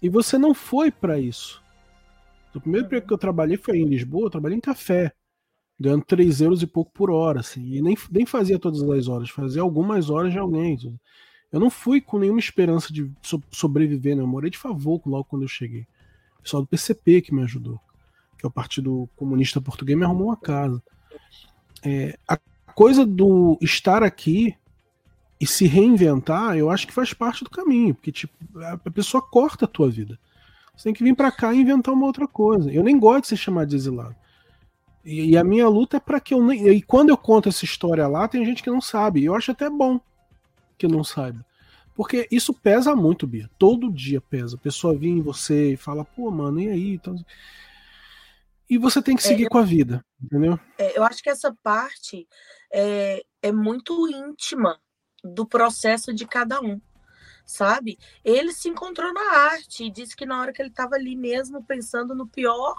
E 0.00 0.08
você 0.08 0.38
não 0.38 0.54
foi 0.54 0.90
para 0.90 1.18
isso. 1.18 1.62
O 2.54 2.60
primeiro 2.60 2.86
emprego 2.86 3.06
que 3.06 3.12
eu 3.12 3.18
trabalhei 3.18 3.56
foi 3.56 3.78
em 3.78 3.84
Lisboa, 3.84 4.26
eu 4.26 4.30
trabalhei 4.30 4.56
em 4.56 4.60
café, 4.60 5.12
ganhando 5.78 6.04
3 6.04 6.40
euros 6.40 6.62
e 6.62 6.66
pouco 6.66 6.90
por 6.92 7.10
hora, 7.10 7.40
assim, 7.40 7.74
e 7.74 7.82
nem, 7.82 7.96
nem 8.10 8.26
fazia 8.26 8.58
todas 8.58 8.82
as 8.82 9.06
horas, 9.06 9.30
fazia 9.30 9.62
algumas 9.62 10.08
horas 10.10 10.32
de 10.32 10.38
alguém. 10.38 10.76
Eu 11.50 11.58
não 11.58 11.70
fui 11.70 12.00
com 12.00 12.18
nenhuma 12.18 12.38
esperança 12.38 12.92
de 12.92 13.10
so 13.22 13.42
sobreviver, 13.50 14.14
né? 14.14 14.22
Eu 14.22 14.26
morei 14.26 14.50
de 14.50 14.58
favor 14.58 15.00
logo 15.06 15.24
quando 15.24 15.42
eu 15.42 15.48
cheguei. 15.48 15.86
O 16.38 16.42
pessoal 16.42 16.62
do 16.62 16.68
PCP 16.68 17.22
que 17.22 17.34
me 17.34 17.42
ajudou, 17.42 17.80
que 18.36 18.44
é 18.44 18.48
o 18.48 18.52
Partido 18.52 19.08
Comunista 19.16 19.60
Português, 19.60 19.98
me 19.98 20.04
arrumou 20.04 20.28
uma 20.28 20.36
casa. 20.36 20.82
É, 21.82 22.18
a 22.28 22.38
coisa 22.74 23.06
do 23.06 23.58
estar 23.62 24.02
aqui 24.02 24.54
e 25.40 25.46
se 25.46 25.66
reinventar, 25.66 26.56
eu 26.56 26.70
acho 26.70 26.86
que 26.86 26.92
faz 26.92 27.14
parte 27.14 27.44
do 27.44 27.50
caminho, 27.50 27.94
porque 27.94 28.12
tipo, 28.12 28.34
a 28.60 28.90
pessoa 28.90 29.22
corta 29.22 29.64
a 29.64 29.68
tua 29.68 29.88
vida. 29.88 30.18
Você 30.76 30.84
tem 30.84 30.92
que 30.92 31.02
vir 31.02 31.14
para 31.14 31.32
cá 31.32 31.54
e 31.54 31.60
inventar 31.60 31.94
uma 31.94 32.06
outra 32.06 32.28
coisa. 32.28 32.70
Eu 32.70 32.84
nem 32.84 32.98
gosto 32.98 33.22
de 33.22 33.28
ser 33.28 33.36
chamado 33.36 33.68
de 33.68 33.76
exilado. 33.76 34.14
E, 35.04 35.30
e 35.30 35.36
a 35.36 35.42
minha 35.42 35.68
luta 35.68 35.96
é 35.96 36.00
para 36.00 36.20
que 36.20 36.34
eu 36.34 36.44
nem. 36.44 36.68
E 36.68 36.82
quando 36.82 37.08
eu 37.08 37.16
conto 37.16 37.48
essa 37.48 37.64
história 37.64 38.06
lá, 38.06 38.28
tem 38.28 38.44
gente 38.44 38.62
que 38.62 38.70
não 38.70 38.80
sabe. 38.80 39.24
Eu 39.24 39.34
acho 39.34 39.50
até 39.50 39.68
bom 39.70 40.00
que 40.78 40.88
não 40.88 41.02
saiba. 41.02 41.44
Porque 41.94 42.28
isso 42.30 42.54
pesa 42.54 42.94
muito, 42.94 43.26
Bia. 43.26 43.50
Todo 43.58 43.92
dia 43.92 44.20
pesa. 44.20 44.56
A 44.56 44.60
pessoa 44.60 44.96
vem 44.96 45.18
em 45.18 45.22
você 45.22 45.72
e 45.72 45.76
fala, 45.76 46.04
pô, 46.04 46.30
mano, 46.30 46.60
e 46.60 46.68
aí? 46.68 46.94
Então... 46.94 47.16
E 48.70 48.78
você 48.78 49.02
tem 49.02 49.16
que 49.16 49.22
seguir 49.22 49.46
é, 49.46 49.48
com 49.48 49.58
a 49.58 49.62
vida, 49.62 50.04
entendeu? 50.22 50.60
É, 50.76 50.96
eu 50.96 51.02
acho 51.02 51.22
que 51.22 51.30
essa 51.30 51.56
parte 51.62 52.28
é, 52.70 53.24
é 53.42 53.50
muito 53.50 54.06
íntima 54.08 54.78
do 55.24 55.46
processo 55.46 56.12
de 56.12 56.26
cada 56.26 56.60
um, 56.60 56.80
sabe? 57.48 57.98
Ele 58.22 58.52
se 58.52 58.68
encontrou 58.68 59.10
na 59.10 59.32
arte 59.32 59.84
e 59.84 59.90
disse 59.90 60.14
que 60.14 60.26
na 60.26 60.38
hora 60.38 60.52
que 60.52 60.60
ele 60.60 60.68
estava 60.68 60.96
ali 60.96 61.16
mesmo 61.16 61.64
pensando 61.64 62.14
no 62.14 62.26
pior, 62.26 62.76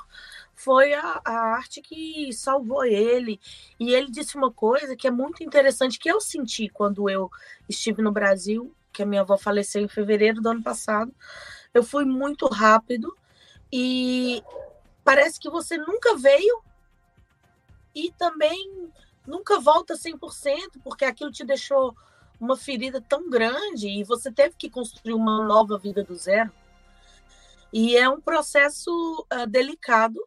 foi 0.54 0.94
a, 0.94 1.20
a, 1.26 1.34
arte 1.56 1.82
que 1.82 2.32
salvou 2.32 2.86
ele. 2.86 3.42
E 3.80 3.92
ele 3.96 4.12
disse 4.12 4.36
uma 4.38 4.52
coisa 4.52 4.96
que 4.96 5.08
é 5.08 5.12
muito 5.12 5.44
interessante, 5.44 5.98
que 5.98 6.10
eu 6.10 6.22
senti 6.22 6.70
quando 6.70 7.10
eu 7.10 7.32
estive 7.68 8.04
no 8.04 8.12
Brasil, 8.12 8.72
que 8.94 9.02
a 9.02 9.08
minha 9.08 9.22
avó 9.22 9.38
faleceu 9.38 9.82
em 9.82 9.88
fevereiro 9.88 10.40
do 10.40 10.50
ano 10.50 10.62
passado. 10.62 11.12
Eu 11.74 11.84
fui 11.84 12.06
muito 12.06 12.46
rápido 12.46 13.18
e 13.74 14.44
parece 15.04 15.40
que 15.40 15.50
você 15.50 15.78
nunca 15.78 16.16
veio 16.16 16.62
e 17.96 18.12
também 18.12 18.92
nunca 19.26 19.60
volta 19.60 19.96
100%, 19.96 20.80
porque 20.84 21.06
aquilo 21.06 21.32
te 21.32 21.44
deixou 21.44 21.96
uma 22.40 22.58
ferida 22.58 23.02
tão 23.02 23.30
grande 23.30 23.90
e 23.90 24.04
você 24.04 24.32
teve 24.32 24.56
que 24.56 24.70
construir 24.70 25.14
uma 25.14 25.46
nova 25.46 25.78
vida 25.78 26.04
do 26.04 26.16
zero. 26.16 26.52
E 27.72 27.96
é 27.96 28.10
um 28.10 28.20
processo 28.20 29.26
uh, 29.32 29.46
delicado 29.48 30.20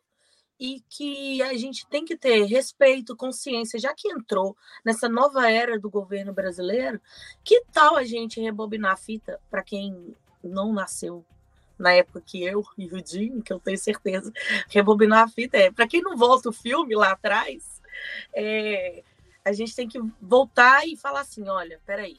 e 0.60 0.80
que 0.88 1.42
a 1.42 1.54
gente 1.54 1.84
tem 1.88 2.04
que 2.04 2.16
ter 2.16 2.44
respeito, 2.44 3.16
consciência, 3.16 3.80
já 3.80 3.92
que 3.92 4.08
entrou 4.08 4.56
nessa 4.84 5.08
nova 5.08 5.50
era 5.50 5.76
do 5.76 5.90
governo 5.90 6.32
brasileiro, 6.32 7.00
que 7.42 7.64
tal 7.72 7.96
a 7.96 8.04
gente 8.04 8.40
rebobinar 8.40 8.92
a 8.92 8.96
fita 8.96 9.40
para 9.50 9.62
quem 9.62 10.14
não 10.42 10.72
nasceu 10.72 11.24
na 11.76 11.92
época 11.92 12.22
que 12.24 12.44
eu 12.44 12.64
e 12.78 12.86
o 12.86 13.04
Jim, 13.04 13.40
que 13.40 13.52
eu 13.52 13.58
tenho 13.58 13.76
certeza, 13.76 14.32
rebobinar 14.68 15.24
a 15.24 15.28
fita 15.28 15.56
é 15.56 15.70
para 15.70 15.88
quem 15.88 16.00
não 16.00 16.16
volta 16.16 16.48
o 16.48 16.52
filme 16.52 16.94
lá 16.94 17.10
atrás, 17.10 17.82
é, 18.32 19.02
a 19.44 19.52
gente 19.52 19.74
tem 19.74 19.88
que 19.88 19.98
voltar 20.20 20.86
e 20.86 20.96
falar 20.96 21.20
assim, 21.20 21.48
olha, 21.48 21.80
peraí, 21.84 22.18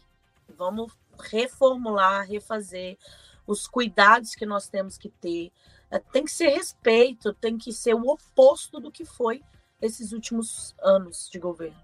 vamos 0.58 0.92
reformular, 1.20 2.28
refazer 2.28 2.98
os 3.46 3.68
cuidados 3.68 4.36
que 4.36 4.46
nós 4.46 4.68
temos 4.68 4.98
que 4.98 5.10
ter, 5.10 5.52
é, 5.92 6.00
tem 6.00 6.24
que 6.24 6.32
ser 6.32 6.50
respeito, 6.50 7.34
tem 7.34 7.58
que 7.58 7.72
ser 7.72 7.94
o 7.94 8.08
oposto 8.08 8.80
do 8.80 8.92
que 8.92 9.06
foi 9.06 9.44
esses 9.82 10.12
últimos 10.12 10.74
anos 10.82 11.30
de 11.30 11.38
governo, 11.40 11.80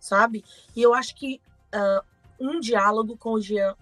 sabe? 0.00 0.44
E 0.74 0.82
eu 0.82 0.94
acho 0.94 1.14
que 1.14 1.40
uh, 1.74 2.04
um 2.40 2.60
diálogo 2.60 3.16
com 3.16 3.32
o 3.32 3.40
Jean 3.40 3.76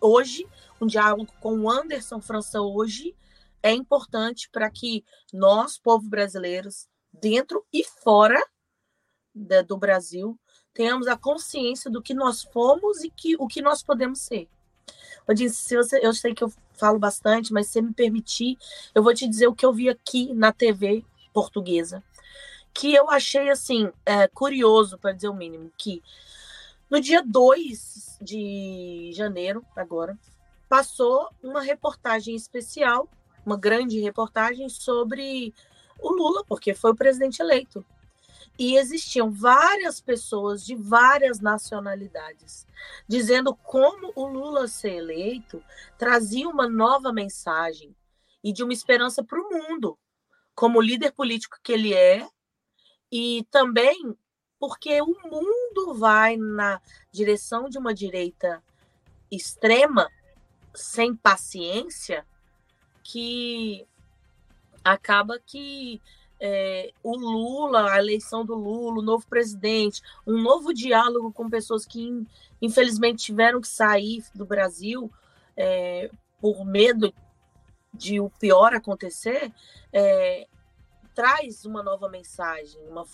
hoje, 0.00 0.46
um 0.80 0.86
diálogo 0.86 1.26
com 1.40 1.60
o 1.60 1.70
Anderson 1.70 2.20
França 2.20 2.60
hoje, 2.60 3.14
é 3.62 3.72
importante 3.72 4.48
para 4.50 4.70
que 4.70 5.04
nós, 5.32 5.78
povo 5.78 6.08
brasileiros, 6.08 6.88
dentro 7.12 7.64
e 7.72 7.84
fora 7.84 8.40
da, 9.34 9.62
do 9.62 9.76
Brasil, 9.76 10.38
tenhamos 10.72 11.06
a 11.06 11.16
consciência 11.16 11.90
do 11.90 12.02
que 12.02 12.14
nós 12.14 12.42
fomos 12.42 13.02
e 13.02 13.10
que, 13.10 13.36
o 13.36 13.46
que 13.46 13.60
nós 13.60 13.82
podemos 13.82 14.20
ser. 14.20 14.48
Eu, 15.26 15.36
se 15.48 15.76
você, 15.76 16.00
eu 16.02 16.14
sei 16.14 16.34
que 16.34 16.42
eu 16.42 16.52
falo 16.72 16.98
bastante, 16.98 17.52
mas 17.52 17.66
se 17.66 17.82
me 17.82 17.92
permitir, 17.92 18.56
eu 18.94 19.02
vou 19.02 19.12
te 19.12 19.28
dizer 19.28 19.46
o 19.46 19.54
que 19.54 19.66
eu 19.66 19.72
vi 19.72 19.88
aqui 19.88 20.32
na 20.32 20.52
TV 20.52 21.04
portuguesa, 21.32 22.02
que 22.72 22.94
eu 22.94 23.10
achei 23.10 23.50
assim 23.50 23.90
é, 24.06 24.28
curioso, 24.28 24.96
para 24.98 25.12
dizer 25.12 25.28
o 25.28 25.34
mínimo, 25.34 25.70
que 25.76 26.02
no 26.88 27.00
dia 27.00 27.22
2 27.22 28.18
de 28.22 29.10
janeiro, 29.12 29.64
agora, 29.76 30.18
passou 30.68 31.28
uma 31.42 31.60
reportagem 31.60 32.34
especial, 32.34 33.08
uma 33.44 33.56
grande 33.56 34.00
reportagem 34.00 34.68
sobre 34.68 35.52
o 35.98 36.10
Lula, 36.10 36.44
porque 36.44 36.72
foi 36.72 36.92
o 36.92 36.96
presidente 36.96 37.40
eleito 37.40 37.84
e 38.58 38.76
existiam 38.76 39.30
várias 39.30 40.00
pessoas 40.00 40.64
de 40.64 40.74
várias 40.74 41.38
nacionalidades 41.38 42.66
dizendo 43.06 43.54
como 43.54 44.12
o 44.14 44.26
Lula 44.26 44.66
ser 44.66 44.94
eleito 44.94 45.62
trazia 45.96 46.48
uma 46.48 46.68
nova 46.68 47.12
mensagem 47.12 47.94
e 48.42 48.52
de 48.52 48.62
uma 48.62 48.72
esperança 48.72 49.22
para 49.22 49.40
o 49.40 49.50
mundo, 49.50 49.98
como 50.54 50.80
líder 50.80 51.12
político 51.12 51.58
que 51.62 51.72
ele 51.72 51.94
é, 51.94 52.28
e 53.10 53.46
também 53.50 54.16
porque 54.58 55.00
o 55.00 55.14
mundo 55.28 55.94
vai 55.94 56.36
na 56.36 56.80
direção 57.12 57.68
de 57.68 57.78
uma 57.78 57.94
direita 57.94 58.62
extrema, 59.30 60.10
sem 60.74 61.14
paciência, 61.14 62.26
que 63.02 63.86
acaba 64.84 65.38
que 65.38 66.00
é, 66.40 66.92
o 67.02 67.16
Lula, 67.16 67.90
a 67.90 67.98
eleição 67.98 68.44
do 68.44 68.54
Lula, 68.54 69.00
o 69.00 69.04
novo 69.04 69.26
presidente, 69.26 70.02
um 70.26 70.40
novo 70.40 70.72
diálogo 70.72 71.32
com 71.32 71.50
pessoas 71.50 71.84
que 71.84 72.26
infelizmente 72.60 73.24
tiveram 73.24 73.60
que 73.60 73.68
sair 73.68 74.24
do 74.34 74.44
Brasil 74.44 75.10
é, 75.56 76.10
por 76.40 76.64
medo 76.64 77.12
de 77.92 78.20
o 78.20 78.30
pior 78.30 78.74
acontecer, 78.74 79.52
é, 79.92 80.46
traz 81.14 81.64
uma 81.64 81.82
nova 81.82 82.08
mensagem, 82.08 82.80
uma 82.88 83.04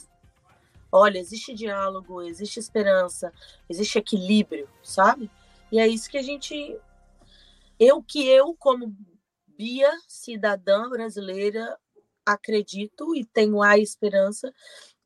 olha, 0.93 1.19
existe 1.19 1.53
diálogo, 1.53 2.23
existe 2.23 2.61
esperança, 2.61 3.33
existe 3.69 3.99
equilíbrio, 3.99 4.69
sabe? 4.83 5.29
E 5.73 5.81
é 5.81 5.89
isso 5.89 6.09
que 6.09 6.19
a 6.19 6.23
gente 6.23 6.79
eu 7.81 8.03
que 8.03 8.29
eu 8.29 8.55
como 8.55 8.95
Bia, 9.57 9.91
cidadã 10.07 10.89
brasileira, 10.89 11.79
acredito 12.25 13.15
e 13.15 13.25
tenho 13.25 13.63
a 13.63 13.79
esperança 13.79 14.53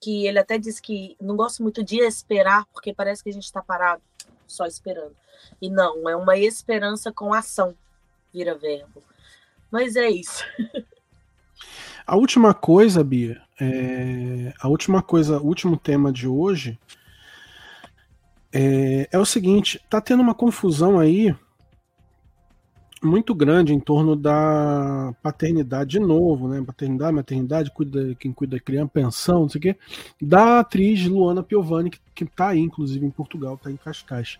que 0.01 0.27
ele 0.27 0.39
até 0.39 0.59
disse 0.59 0.81
que 0.81 1.17
não 1.21 1.37
gosta 1.37 1.63
muito 1.63 1.83
de 1.83 1.99
esperar, 1.99 2.67
porque 2.73 2.95
parece 2.95 3.23
que 3.23 3.31
a 3.31 3.33
gente 3.33 3.45
está 3.45 3.63
parado, 3.63 4.03
só 4.47 4.67
esperando. 4.67 5.17
E 5.61 5.69
não, 5.69 6.09
é 6.09 6.17
uma 6.17 6.37
esperança 6.37 7.13
com 7.13 7.35
ação, 7.35 7.75
vira 8.33 8.57
verbo. 8.57 9.03
Mas 9.71 9.97
é 9.97 10.09
isso. 10.09 10.45
A 12.07 12.17
última 12.17 12.55
coisa, 12.55 13.05
Bia, 13.05 13.43
é... 13.61 14.55
a 14.59 14.67
última 14.67 15.03
coisa, 15.03 15.39
o 15.39 15.47
último 15.47 15.77
tema 15.77 16.11
de 16.11 16.27
hoje 16.27 16.79
é, 18.51 19.07
é 19.13 19.19
o 19.19 19.27
seguinte: 19.27 19.79
tá 19.91 20.01
tendo 20.01 20.23
uma 20.23 20.35
confusão 20.35 20.99
aí 20.99 21.37
muito 23.03 23.35
grande 23.35 23.73
em 23.73 23.81
torno 23.81 24.17
da 24.17 25.15
paternidade 25.23 25.91
de 25.91 26.01
novo, 26.01 26.49
né? 26.49 26.63
Paternidade, 26.65 27.15
maternidade, 27.15 27.71
cuida, 27.71 28.15
quem 28.19 28.33
cuida 28.33 28.57
da 28.57 28.63
criança, 28.63 28.91
pensão, 28.93 29.43
não 29.43 29.49
sei 29.49 29.59
o 29.59 29.63
quê, 29.63 29.77
da 30.21 30.61
atriz 30.61 31.07
Luana 31.07 31.43
Piovani, 31.43 31.91
que, 31.91 32.01
que 32.15 32.25
tá 32.25 32.49
aí, 32.49 32.61
inclusive, 32.61 33.05
em 33.05 33.11
Portugal, 33.11 33.57
tá 33.57 33.71
em 33.71 33.77
Cascais. 33.77 34.39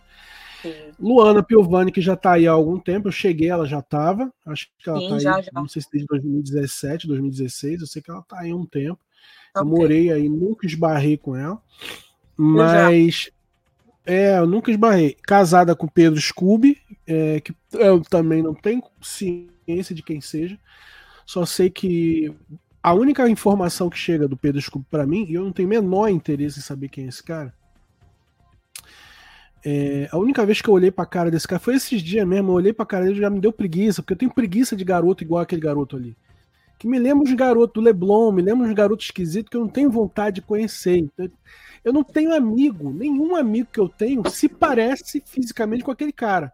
Sim. 0.63 0.73
Luana 0.99 1.43
Piovani, 1.43 1.93
que 1.93 2.01
já 2.01 2.17
tá 2.17 2.33
aí 2.33 2.49
há 2.49 2.53
algum 2.53 2.79
tempo, 2.79 3.09
eu 3.09 3.13
cheguei, 3.13 3.49
ela 3.49 3.67
já 3.67 3.81
tava, 3.81 4.33
acho 4.45 4.69
que 4.79 4.91
ela 4.91 5.09
tá 5.09 5.19
já, 5.19 5.37
aí, 5.37 5.43
já. 5.45 5.51
não 5.55 5.69
sei 5.69 5.83
se 5.83 5.89
desde 5.91 6.09
2017, 6.09 7.07
2016, 7.07 7.81
eu 7.81 7.87
sei 7.87 8.03
que 8.03 8.11
ela 8.11 8.23
tá 8.23 8.41
aí 8.41 8.51
há 8.51 8.57
um 8.57 8.67
tempo. 8.67 8.99
Okay. 9.51 9.63
Eu 9.63 9.67
morei 9.67 10.13
aí, 10.13 10.29
nunca 10.29 10.67
esbarrei 10.67 11.17
com 11.17 11.37
ela, 11.37 11.61
mas 12.37 13.31
é, 14.09 14.39
eu 14.39 14.47
nunca 14.47 14.71
esbarrei. 14.71 15.15
Casada 15.23 15.77
com 15.77 15.87
Pedro 15.87 16.19
Scooby, 16.19 16.79
é, 17.07 17.41
que 17.41 17.55
eu 17.75 18.01
também 18.01 18.43
não 18.43 18.55
tenho 18.55 18.83
ciência 19.03 19.95
de 19.95 20.03
quem 20.03 20.19
seja. 20.19 20.59
Só 21.27 21.45
sei 21.45 21.69
que 21.69 22.35
a 22.83 22.95
única 22.95 23.29
informação 23.29 23.91
que 23.91 23.99
chega 23.99 24.27
do 24.27 24.35
Pedro 24.35 24.63
Scooby 24.63 24.87
para 24.91 25.07
mim, 25.07 25.27
e 25.29 25.35
eu 25.35 25.45
não 25.45 25.53
tenho 25.53 25.69
menor 25.69 26.09
interesse 26.09 26.59
em 26.59 26.63
saber 26.63 26.89
quem 26.89 27.05
é 27.05 27.09
esse 27.09 27.23
cara. 27.23 27.53
É, 29.63 30.09
a 30.11 30.17
única 30.17 30.47
vez 30.47 30.63
que 30.63 30.71
eu 30.71 30.75
olhei 30.75 30.91
pra 30.91 31.05
cara 31.05 31.31
desse 31.31 31.47
cara 31.47 31.61
foi 31.61 31.75
esses 31.75 32.03
dias 32.03 32.27
mesmo. 32.27 32.51
Eu 32.51 32.55
olhei 32.55 32.73
pra 32.73 32.87
cara 32.87 33.05
dele 33.05 33.19
e 33.19 33.21
já 33.21 33.29
me 33.29 33.41
deu 33.41 33.53
preguiça, 33.53 34.01
porque 34.01 34.15
eu 34.15 34.19
tenho 34.19 34.33
preguiça 34.33 34.75
de 34.75 34.85
garoto 34.85 35.23
igual 35.23 35.43
aquele 35.43 35.61
garoto 35.61 35.97
ali. 35.97 36.17
Que 36.79 36.89
me 36.89 36.99
lembra 36.99 37.25
os 37.25 37.35
garotos 37.35 37.75
do 37.75 37.81
Leblon, 37.83 38.33
me 38.33 38.41
lembra 38.41 38.67
uns 38.67 38.73
garotos 38.73 39.05
esquisitos 39.05 39.51
que 39.51 39.57
eu 39.59 39.61
não 39.61 39.69
tenho 39.69 39.91
vontade 39.91 40.37
de 40.37 40.43
conhecer. 40.43 40.97
Então, 40.97 41.31
eu 41.85 41.93
não 41.93 42.03
tenho 42.03 42.35
amigo, 42.35 42.93
nenhum 42.93 43.37
amigo 43.37 43.69
que 43.73 43.81
eu 43.81 43.89
tenho 43.89 44.29
se 44.31 44.49
parece 44.49 45.23
fisicamente 45.25 45.85
com 45.85 45.91
aquele 45.91 46.13
cara. 46.13 46.53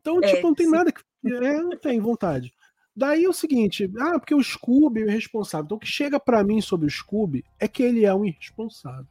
Então, 0.00 0.18
é, 0.22 0.34
tipo, 0.34 0.46
não 0.46 0.54
tem 0.54 0.66
sim. 0.66 0.72
nada 0.72 0.92
que. 0.92 1.00
É, 1.26 1.62
não 1.62 1.76
tem 1.76 1.98
vontade. 2.00 2.52
Daí 2.96 3.24
é 3.24 3.28
o 3.28 3.32
seguinte, 3.32 3.90
ah, 3.98 4.18
porque 4.18 4.34
o 4.34 4.42
Scooby 4.42 5.00
é 5.00 5.04
o 5.04 5.10
irresponsável. 5.10 5.64
Então 5.64 5.76
o 5.76 5.80
que 5.80 5.86
chega 5.86 6.20
para 6.20 6.44
mim 6.44 6.60
sobre 6.60 6.86
o 6.86 6.90
Scooby 6.90 7.44
é 7.58 7.66
que 7.66 7.82
ele 7.82 8.04
é 8.04 8.14
um 8.14 8.24
irresponsável. 8.24 9.06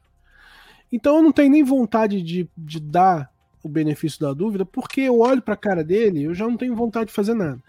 Então 0.90 1.16
eu 1.16 1.22
não 1.22 1.32
tenho 1.32 1.50
nem 1.50 1.62
vontade 1.62 2.22
de, 2.22 2.48
de 2.56 2.80
dar 2.80 3.30
o 3.62 3.68
benefício 3.68 4.20
da 4.20 4.32
dúvida, 4.32 4.64
porque 4.64 5.02
eu 5.02 5.20
olho 5.20 5.42
pra 5.42 5.56
cara 5.56 5.82
dele 5.82 6.22
eu 6.22 6.34
já 6.34 6.46
não 6.46 6.56
tenho 6.56 6.74
vontade 6.74 7.06
de 7.06 7.12
fazer 7.12 7.34
nada. 7.34 7.60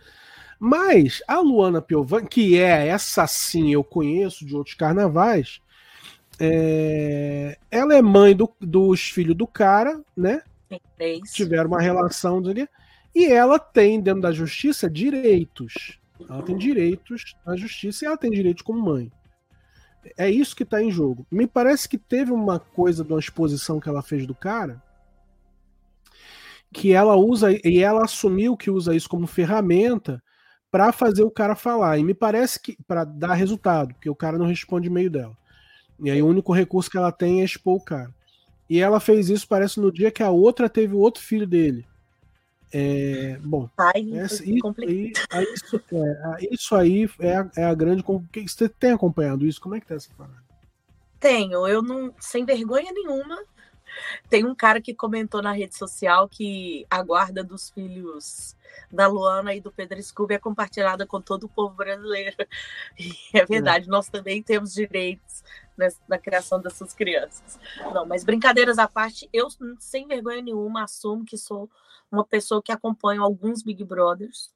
Mas 0.57 1.21
a 1.27 1.39
Luana 1.39 1.81
Piovani, 1.81 2.27
que 2.27 2.57
é 2.57 2.87
essa 2.87 3.27
sim 3.27 3.73
eu 3.73 3.83
conheço 3.83 4.45
de 4.45 4.55
outros 4.55 4.75
carnavais, 4.75 5.59
é, 6.39 7.57
ela 7.69 7.95
é 7.95 8.01
mãe 8.01 8.35
do, 8.35 8.51
dos 8.59 9.09
filhos 9.09 9.35
do 9.35 9.47
cara, 9.47 10.01
né? 10.15 10.41
Tiveram 11.31 11.67
uma 11.67 11.81
relação 11.81 12.37
ali, 12.39 12.67
e 13.13 13.25
ela 13.25 13.57
tem, 13.59 14.01
dentro 14.01 14.21
da 14.21 14.31
justiça, 14.31 14.89
direitos. 14.89 15.99
Ela 16.29 16.43
tem 16.43 16.57
direitos 16.57 17.35
na 17.45 17.55
justiça 17.55 18.03
e 18.03 18.07
ela 18.07 18.17
tem 18.17 18.31
direitos 18.31 18.63
como 18.63 18.81
mãe. 18.81 19.11
É 20.17 20.29
isso 20.29 20.55
que 20.55 20.63
está 20.63 20.81
em 20.81 20.91
jogo. 20.91 21.25
Me 21.31 21.47
parece 21.47 21.89
que 21.89 21.97
teve 21.97 22.31
uma 22.31 22.59
coisa 22.59 23.03
de 23.03 23.11
uma 23.11 23.19
exposição 23.19 23.79
que 23.79 23.89
ela 23.89 24.01
fez 24.01 24.25
do 24.25 24.35
cara 24.35 24.81
que 26.75 26.91
ela 26.91 27.15
usa 27.15 27.51
e 27.65 27.81
ela 27.81 28.03
assumiu 28.03 28.57
que 28.57 28.69
usa 28.69 28.93
isso 28.93 29.07
como 29.07 29.25
ferramenta 29.25 30.21
para 30.69 30.91
fazer 30.91 31.23
o 31.23 31.31
cara 31.31 31.55
falar. 31.55 31.97
E 31.97 32.03
me 32.03 32.13
parece 32.13 32.59
que 32.59 32.77
para 32.85 33.05
dar 33.05 33.33
resultado, 33.33 33.93
porque 33.93 34.09
o 34.09 34.15
cara 34.15 34.37
não 34.37 34.45
responde 34.45 34.87
e-mail 34.87 35.09
dela. 35.09 35.37
E 35.99 36.09
aí 36.11 36.21
o 36.21 36.27
único 36.27 36.53
recurso 36.53 36.89
que 36.89 36.97
ela 36.97 37.11
tem 37.11 37.41
é 37.41 37.45
expor 37.45 37.75
o 37.75 37.83
cara. 37.83 38.13
E 38.69 38.79
ela 38.79 38.99
fez 38.99 39.29
isso, 39.29 39.47
parece, 39.47 39.79
no 39.79 39.91
dia 39.91 40.11
que 40.11 40.23
a 40.23 40.29
outra 40.29 40.69
teve 40.69 40.95
o 40.95 40.99
outro 40.99 41.21
filho 41.21 41.45
dele. 41.45 41.85
É, 42.73 43.37
bom, 43.41 43.69
Ai, 43.77 44.09
essa, 44.15 44.43
isso, 44.43 44.75
aí, 44.81 45.13
isso, 45.53 45.81
é, 45.93 46.47
isso, 46.51 46.75
aí 46.75 47.09
é 47.19 47.37
a, 47.37 47.51
é 47.55 47.63
a 47.63 47.73
grande. 47.73 48.03
Você 48.47 48.67
tem 48.67 48.91
acompanhado 48.91 49.45
isso? 49.45 49.61
Como 49.61 49.75
é 49.75 49.79
que 49.79 49.85
tá 49.85 49.95
essa 49.95 50.09
parada? 50.17 50.43
Tenho, 51.19 51.67
eu 51.67 51.81
não, 51.81 52.13
sem 52.19 52.43
vergonha 52.43 52.91
nenhuma, 52.91 53.37
Tem 54.29 54.45
um 54.45 54.55
cara 54.55 54.81
que 54.81 54.93
comentou 54.93 55.41
na 55.41 55.51
rede 55.51 55.75
social 55.75 56.27
que 56.27 56.85
a 56.89 57.01
guarda 57.01 57.43
dos 57.43 57.69
filhos 57.69 58.55
da 58.91 59.07
Luana 59.07 59.53
e 59.53 59.61
do 59.61 59.71
Pedro 59.71 60.01
Scooby 60.01 60.35
é 60.35 60.39
compartilhada 60.39 61.05
com 61.05 61.21
todo 61.21 61.45
o 61.45 61.49
povo 61.49 61.75
brasileiro. 61.75 62.35
E 62.97 63.13
é 63.33 63.45
verdade, 63.45 63.87
é. 63.87 63.89
nós 63.89 64.09
também 64.09 64.41
temos 64.41 64.73
direitos 64.73 65.43
na 66.07 66.17
criação 66.17 66.59
dessas 66.61 66.93
crianças. 66.93 67.59
Não, 67.93 68.05
mas 68.05 68.23
brincadeiras 68.23 68.77
à 68.77 68.87
parte, 68.87 69.29
eu, 69.33 69.47
sem 69.79 70.07
vergonha 70.07 70.41
nenhuma, 70.41 70.83
assumo 70.83 71.25
que 71.25 71.37
sou 71.37 71.69
uma 72.11 72.25
pessoa 72.25 72.61
que 72.61 72.71
acompanha 72.71 73.21
alguns 73.21 73.63
Big 73.63 73.83
Brothers, 73.83 74.53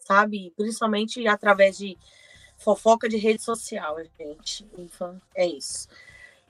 sabe? 0.00 0.52
Principalmente 0.56 1.26
através 1.26 1.78
de 1.78 1.98
fofoca 2.58 3.08
de 3.08 3.16
rede 3.16 3.42
social, 3.42 3.96
gente. 4.18 4.68
Então, 4.76 5.20
é 5.34 5.46
isso. 5.46 5.88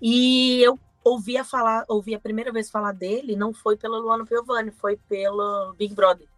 E 0.01 0.63
eu 0.63 0.79
ouvi 1.03 1.39
a 1.39 1.45
falar, 1.45 1.85
ouvi 1.89 2.15
a 2.15 2.21
primeira 2.21 2.53
vez 2.53 2.71
falar 2.71 2.93
dele, 2.93 3.37
não 3.37 3.53
foi 3.53 3.77
pela 3.77 3.99
Luana 3.99 4.27
Piovani, 4.27 4.71
foi 4.71 4.97
pelo 5.09 5.73
Big 5.75 5.95
Brother. 5.95 6.29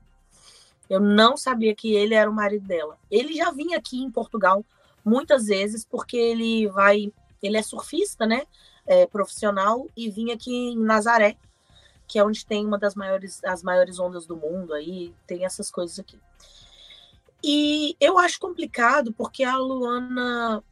Eu 0.89 1.01
não 1.01 1.37
sabia 1.37 1.75
que 1.75 1.95
ele 1.95 2.15
era 2.15 2.31
o 2.31 2.35
marido 2.35 2.67
dela. 2.67 2.99
Ele 3.11 3.35
já 3.35 3.51
vinha 3.51 3.77
aqui 3.77 4.03
em 4.03 4.11
Portugal 4.11 4.65
muitas 5.09 5.47
vezes, 5.47 5.85
porque 5.85 6.17
ele 6.17 6.69
vai. 6.69 7.13
Ele 7.43 7.57
é 7.57 7.63
surfista, 7.63 8.27
né? 8.27 8.43
É, 8.87 9.07
profissional, 9.07 9.87
e 9.97 10.11
vinha 10.11 10.35
aqui 10.35 10.51
em 10.51 10.79
Nazaré, 10.79 11.37
que 12.07 12.19
é 12.19 12.25
onde 12.25 12.47
tem 12.47 12.65
uma 12.65 12.79
das 12.79 12.95
maiores, 12.95 13.45
as 13.45 13.63
maiores 13.63 13.99
ondas 13.99 14.27
do 14.27 14.35
mundo 14.35 14.73
aí, 14.73 15.15
tem 15.27 15.45
essas 15.45 15.71
coisas 15.71 15.99
aqui. 15.99 16.19
E 17.43 17.95
eu 18.01 18.19
acho 18.19 18.41
complicado 18.41 19.13
porque 19.13 19.45
a 19.45 19.57
Luana, 19.57 20.65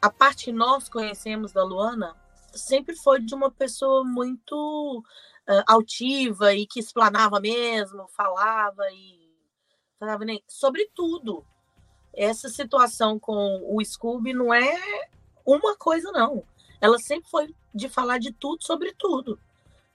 a 0.00 0.10
parte 0.10 0.46
que 0.46 0.52
nós 0.52 0.88
conhecemos 0.88 1.52
da 1.52 1.64
Luana, 1.64 2.14
sempre 2.52 2.94
foi 2.94 3.20
de 3.20 3.34
uma 3.34 3.50
pessoa 3.50 4.04
muito 4.04 5.02
uh, 5.48 5.64
altiva 5.66 6.54
e 6.54 6.66
que 6.66 6.80
explanava 6.80 7.40
mesmo, 7.40 8.06
falava 8.08 8.82
e 8.92 9.30
falava 9.98 10.24
nem 10.24 10.42
sobre 10.46 10.90
tudo. 10.94 11.44
Essa 12.12 12.48
situação 12.48 13.18
com 13.18 13.62
o 13.64 13.84
Scooby 13.84 14.32
não 14.32 14.52
é 14.52 15.08
uma 15.44 15.76
coisa, 15.76 16.10
não. 16.12 16.44
Ela 16.80 16.98
sempre 16.98 17.30
foi 17.30 17.54
de 17.74 17.88
falar 17.88 18.18
de 18.18 18.32
tudo 18.32 18.64
sobre 18.64 18.92
tudo. 18.92 19.38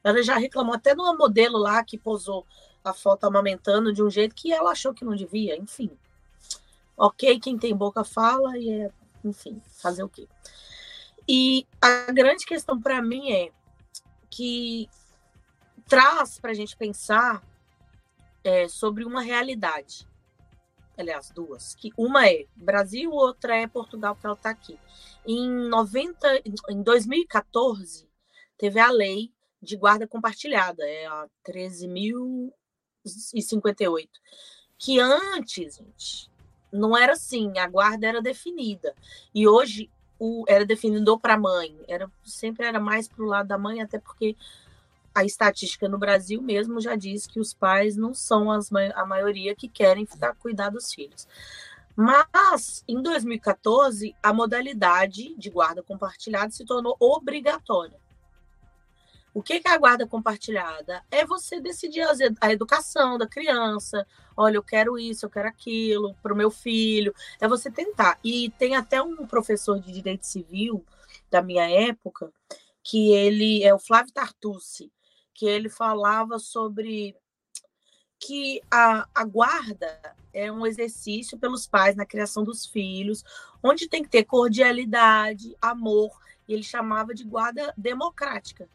Ela 0.03 0.21
já 0.21 0.37
reclamou 0.37 0.75
até 0.75 0.93
de 0.93 1.01
uma 1.01 1.15
modelo 1.15 1.57
lá 1.57 1.83
que 1.83 1.97
posou 1.97 2.45
a 2.83 2.93
foto 2.93 3.25
amamentando 3.25 3.91
de 3.91 4.03
um 4.03 4.09
jeito 4.09 4.35
que 4.35 4.53
ela 4.53 4.71
achou 4.71 4.93
que 4.93 5.03
não 5.03 5.15
devia, 5.15 5.57
enfim. 5.57 5.89
Ok, 6.95 7.39
quem 7.39 7.57
tem 7.57 7.75
boca 7.75 8.03
fala 8.03 8.57
e 8.57 8.69
é, 8.69 8.91
enfim, 9.23 9.61
fazer 9.81 10.03
o 10.03 10.09
quê? 10.09 10.27
E 11.27 11.65
a 11.81 12.11
grande 12.11 12.45
questão 12.45 12.79
para 12.79 13.01
mim 13.01 13.31
é 13.31 13.51
que 14.29 14.87
traz 15.87 16.39
para 16.39 16.51
a 16.51 16.53
gente 16.53 16.77
pensar 16.77 17.43
é, 18.43 18.67
sobre 18.67 19.03
uma 19.03 19.21
realidade. 19.21 20.07
Aliás, 20.97 21.29
duas. 21.29 21.75
Que 21.75 21.91
uma 21.97 22.27
é 22.27 22.45
Brasil, 22.55 23.11
outra 23.11 23.55
é 23.55 23.67
Portugal, 23.67 24.15
que 24.15 24.25
ela 24.25 24.35
está 24.35 24.49
aqui. 24.49 24.79
Em 25.25 25.49
90, 25.49 26.41
em 26.69 26.81
2014, 26.81 28.09
teve 28.57 28.79
a 28.79 28.89
lei 28.89 29.33
de 29.61 29.75
guarda 29.75 30.07
compartilhada, 30.07 30.87
é 30.87 31.05
a 31.07 31.27
13.058. 31.47 34.09
Que 34.77 34.99
antes, 34.99 35.75
gente, 35.75 36.31
não 36.71 36.97
era 36.97 37.13
assim, 37.13 37.57
a 37.57 37.67
guarda 37.67 38.07
era 38.07 38.21
definida. 38.21 38.95
E 39.33 39.47
hoje 39.47 39.89
o, 40.19 40.45
era 40.47 40.65
definido 40.65 41.19
para 41.19 41.33
a 41.33 41.39
mãe, 41.39 41.77
era, 41.87 42.09
sempre 42.23 42.65
era 42.65 42.79
mais 42.79 43.07
para 43.07 43.23
o 43.23 43.27
lado 43.27 43.47
da 43.47 43.57
mãe, 43.57 43.81
até 43.81 43.99
porque 43.99 44.35
a 45.15 45.23
estatística 45.23 45.87
no 45.87 45.97
Brasil 45.97 46.41
mesmo 46.41 46.81
já 46.81 46.95
diz 46.95 47.25
que 47.25 47.39
os 47.39 47.53
pais 47.53 47.95
não 47.95 48.13
são 48.13 48.51
as, 48.51 48.69
a 48.93 49.05
maioria 49.05 49.55
que 49.55 49.69
querem 49.69 50.05
ficar 50.05 50.35
cuidar 50.35 50.69
dos 50.69 50.93
filhos. 50.93 51.25
Mas, 51.95 52.83
em 52.87 53.01
2014, 53.01 54.13
a 54.21 54.33
modalidade 54.33 55.33
de 55.37 55.49
guarda 55.49 55.81
compartilhada 55.81 56.51
se 56.51 56.65
tornou 56.65 56.97
obrigatória. 56.99 57.97
O 59.33 59.41
que 59.41 59.61
é 59.65 59.69
a 59.69 59.77
guarda 59.77 60.07
compartilhada? 60.07 61.03
É 61.09 61.25
você 61.25 61.59
decidir 61.59 62.05
a 62.39 62.51
educação 62.53 63.17
da 63.17 63.27
criança. 63.27 64.05
Olha, 64.35 64.55
eu 64.55 64.63
quero 64.63 64.97
isso, 64.97 65.25
eu 65.25 65.29
quero 65.29 65.47
aquilo 65.47 66.15
para 66.21 66.33
o 66.33 66.37
meu 66.37 66.49
filho. 66.49 67.13
É 67.39 67.47
você 67.47 67.69
tentar. 67.69 68.17
E 68.23 68.49
tem 68.51 68.75
até 68.75 69.01
um 69.01 69.27
professor 69.27 69.79
de 69.79 69.91
direito 69.91 70.25
civil 70.25 70.85
da 71.29 71.41
minha 71.41 71.69
época, 71.69 72.31
que 72.81 73.11
ele 73.11 73.61
é 73.63 73.73
o 73.73 73.79
Flávio 73.79 74.13
Tartucci, 74.13 74.89
que 75.35 75.45
ele 75.45 75.69
falava 75.69 76.39
sobre 76.39 77.15
que 78.17 78.59
a, 78.71 79.07
a 79.13 79.23
guarda 79.23 80.15
é 80.33 80.51
um 80.51 80.65
exercício 80.65 81.37
pelos 81.37 81.67
pais 81.67 81.95
na 81.95 82.07
criação 82.07 82.43
dos 82.43 82.65
filhos, 82.65 83.23
onde 83.61 83.87
tem 83.87 84.01
que 84.01 84.09
ter 84.09 84.23
cordialidade, 84.23 85.55
amor, 85.61 86.17
e 86.47 86.53
ele 86.53 86.63
chamava 86.63 87.13
de 87.13 87.23
guarda 87.23 87.71
democrática 87.77 88.67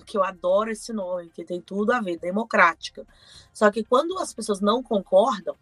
porque 0.00 0.16
eu 0.16 0.24
adoro 0.24 0.70
esse 0.70 0.92
nome, 0.92 1.30
que 1.30 1.44
tem 1.44 1.60
tudo 1.60 1.92
a 1.92 2.00
ver, 2.00 2.18
democrática. 2.18 3.06
Só 3.52 3.70
que 3.70 3.84
quando 3.84 4.18
as 4.18 4.32
pessoas 4.32 4.60
não 4.60 4.82
concordam, 4.82 5.56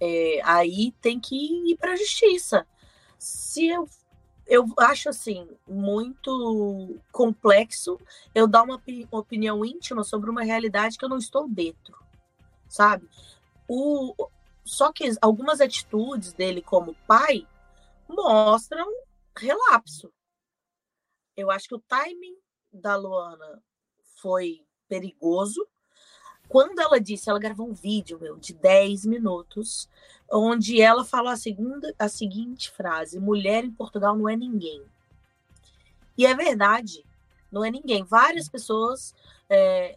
é, 0.00 0.40
aí 0.44 0.92
tem 1.00 1.20
que 1.20 1.36
ir 1.70 1.76
para 1.76 1.92
a 1.92 1.96
justiça. 1.96 2.66
Se 3.18 3.68
eu, 3.68 3.88
eu 4.48 4.66
acho 4.78 5.10
assim 5.10 5.46
muito 5.68 6.98
complexo 7.12 8.00
eu 8.34 8.46
dar 8.46 8.62
uma 8.62 8.82
opinião 9.10 9.62
íntima 9.62 10.02
sobre 10.02 10.30
uma 10.30 10.42
realidade 10.42 10.96
que 10.96 11.04
eu 11.04 11.08
não 11.08 11.18
estou 11.18 11.46
dentro, 11.46 11.94
sabe? 12.66 13.08
O, 13.68 14.14
só 14.64 14.90
que 14.90 15.04
algumas 15.20 15.60
atitudes 15.60 16.32
dele 16.32 16.62
como 16.62 16.96
pai 17.06 17.46
mostram 18.08 18.86
relapso. 19.36 20.10
Eu 21.36 21.50
acho 21.50 21.68
que 21.68 21.74
o 21.74 21.82
timing 21.86 22.36
da 22.72 22.96
Luana 22.96 23.62
foi 24.20 24.66
perigoso. 24.88 25.68
Quando 26.48 26.80
ela 26.80 26.98
disse, 26.98 27.28
ela 27.28 27.38
gravou 27.38 27.68
um 27.68 27.74
vídeo 27.74 28.18
meu 28.20 28.36
de 28.36 28.54
10 28.54 29.04
minutos, 29.04 29.88
onde 30.30 30.80
ela 30.80 31.04
falou 31.04 31.30
a, 31.30 31.36
segunda, 31.36 31.94
a 31.98 32.08
seguinte 32.08 32.70
frase: 32.70 33.18
mulher 33.18 33.64
em 33.64 33.70
Portugal 33.70 34.16
não 34.16 34.28
é 34.28 34.36
ninguém. 34.36 34.82
E 36.16 36.26
é 36.26 36.34
verdade, 36.34 37.04
não 37.52 37.64
é 37.64 37.70
ninguém. 37.70 38.02
Várias 38.02 38.48
pessoas 38.48 39.14
é, 39.48 39.96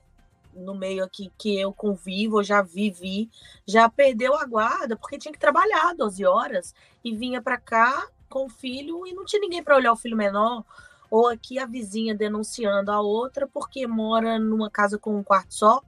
no 0.53 0.75
meio 0.75 1.03
aqui 1.03 1.31
que 1.37 1.59
eu 1.59 1.73
convivo, 1.73 2.43
já 2.43 2.61
vivi, 2.61 3.29
já 3.65 3.89
perdeu 3.89 4.35
a 4.35 4.45
guarda 4.45 4.95
porque 4.95 5.17
tinha 5.17 5.31
que 5.31 5.39
trabalhar 5.39 5.95
12 5.95 6.25
horas 6.25 6.75
e 7.03 7.15
vinha 7.15 7.41
para 7.41 7.57
cá 7.57 8.07
com 8.29 8.45
o 8.45 8.49
filho 8.49 9.05
e 9.05 9.13
não 9.13 9.25
tinha 9.25 9.41
ninguém 9.41 9.63
para 9.63 9.75
olhar 9.75 9.91
o 9.91 9.97
filho 9.97 10.15
menor, 10.15 10.63
ou 11.09 11.27
aqui 11.27 11.59
a 11.59 11.65
vizinha 11.65 12.15
denunciando 12.15 12.91
a 12.91 13.01
outra 13.01 13.47
porque 13.47 13.85
mora 13.85 14.39
numa 14.39 14.69
casa 14.69 14.97
com 14.97 15.17
um 15.17 15.23
quarto 15.23 15.53
só, 15.53 15.81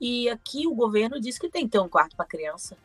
e 0.00 0.28
aqui 0.28 0.66
o 0.66 0.74
governo 0.74 1.20
diz 1.20 1.38
que 1.38 1.48
tem 1.48 1.64
que 1.64 1.72
ter 1.72 1.80
um 1.80 1.88
quarto 1.88 2.16
para 2.16 2.24
criança. 2.24 2.76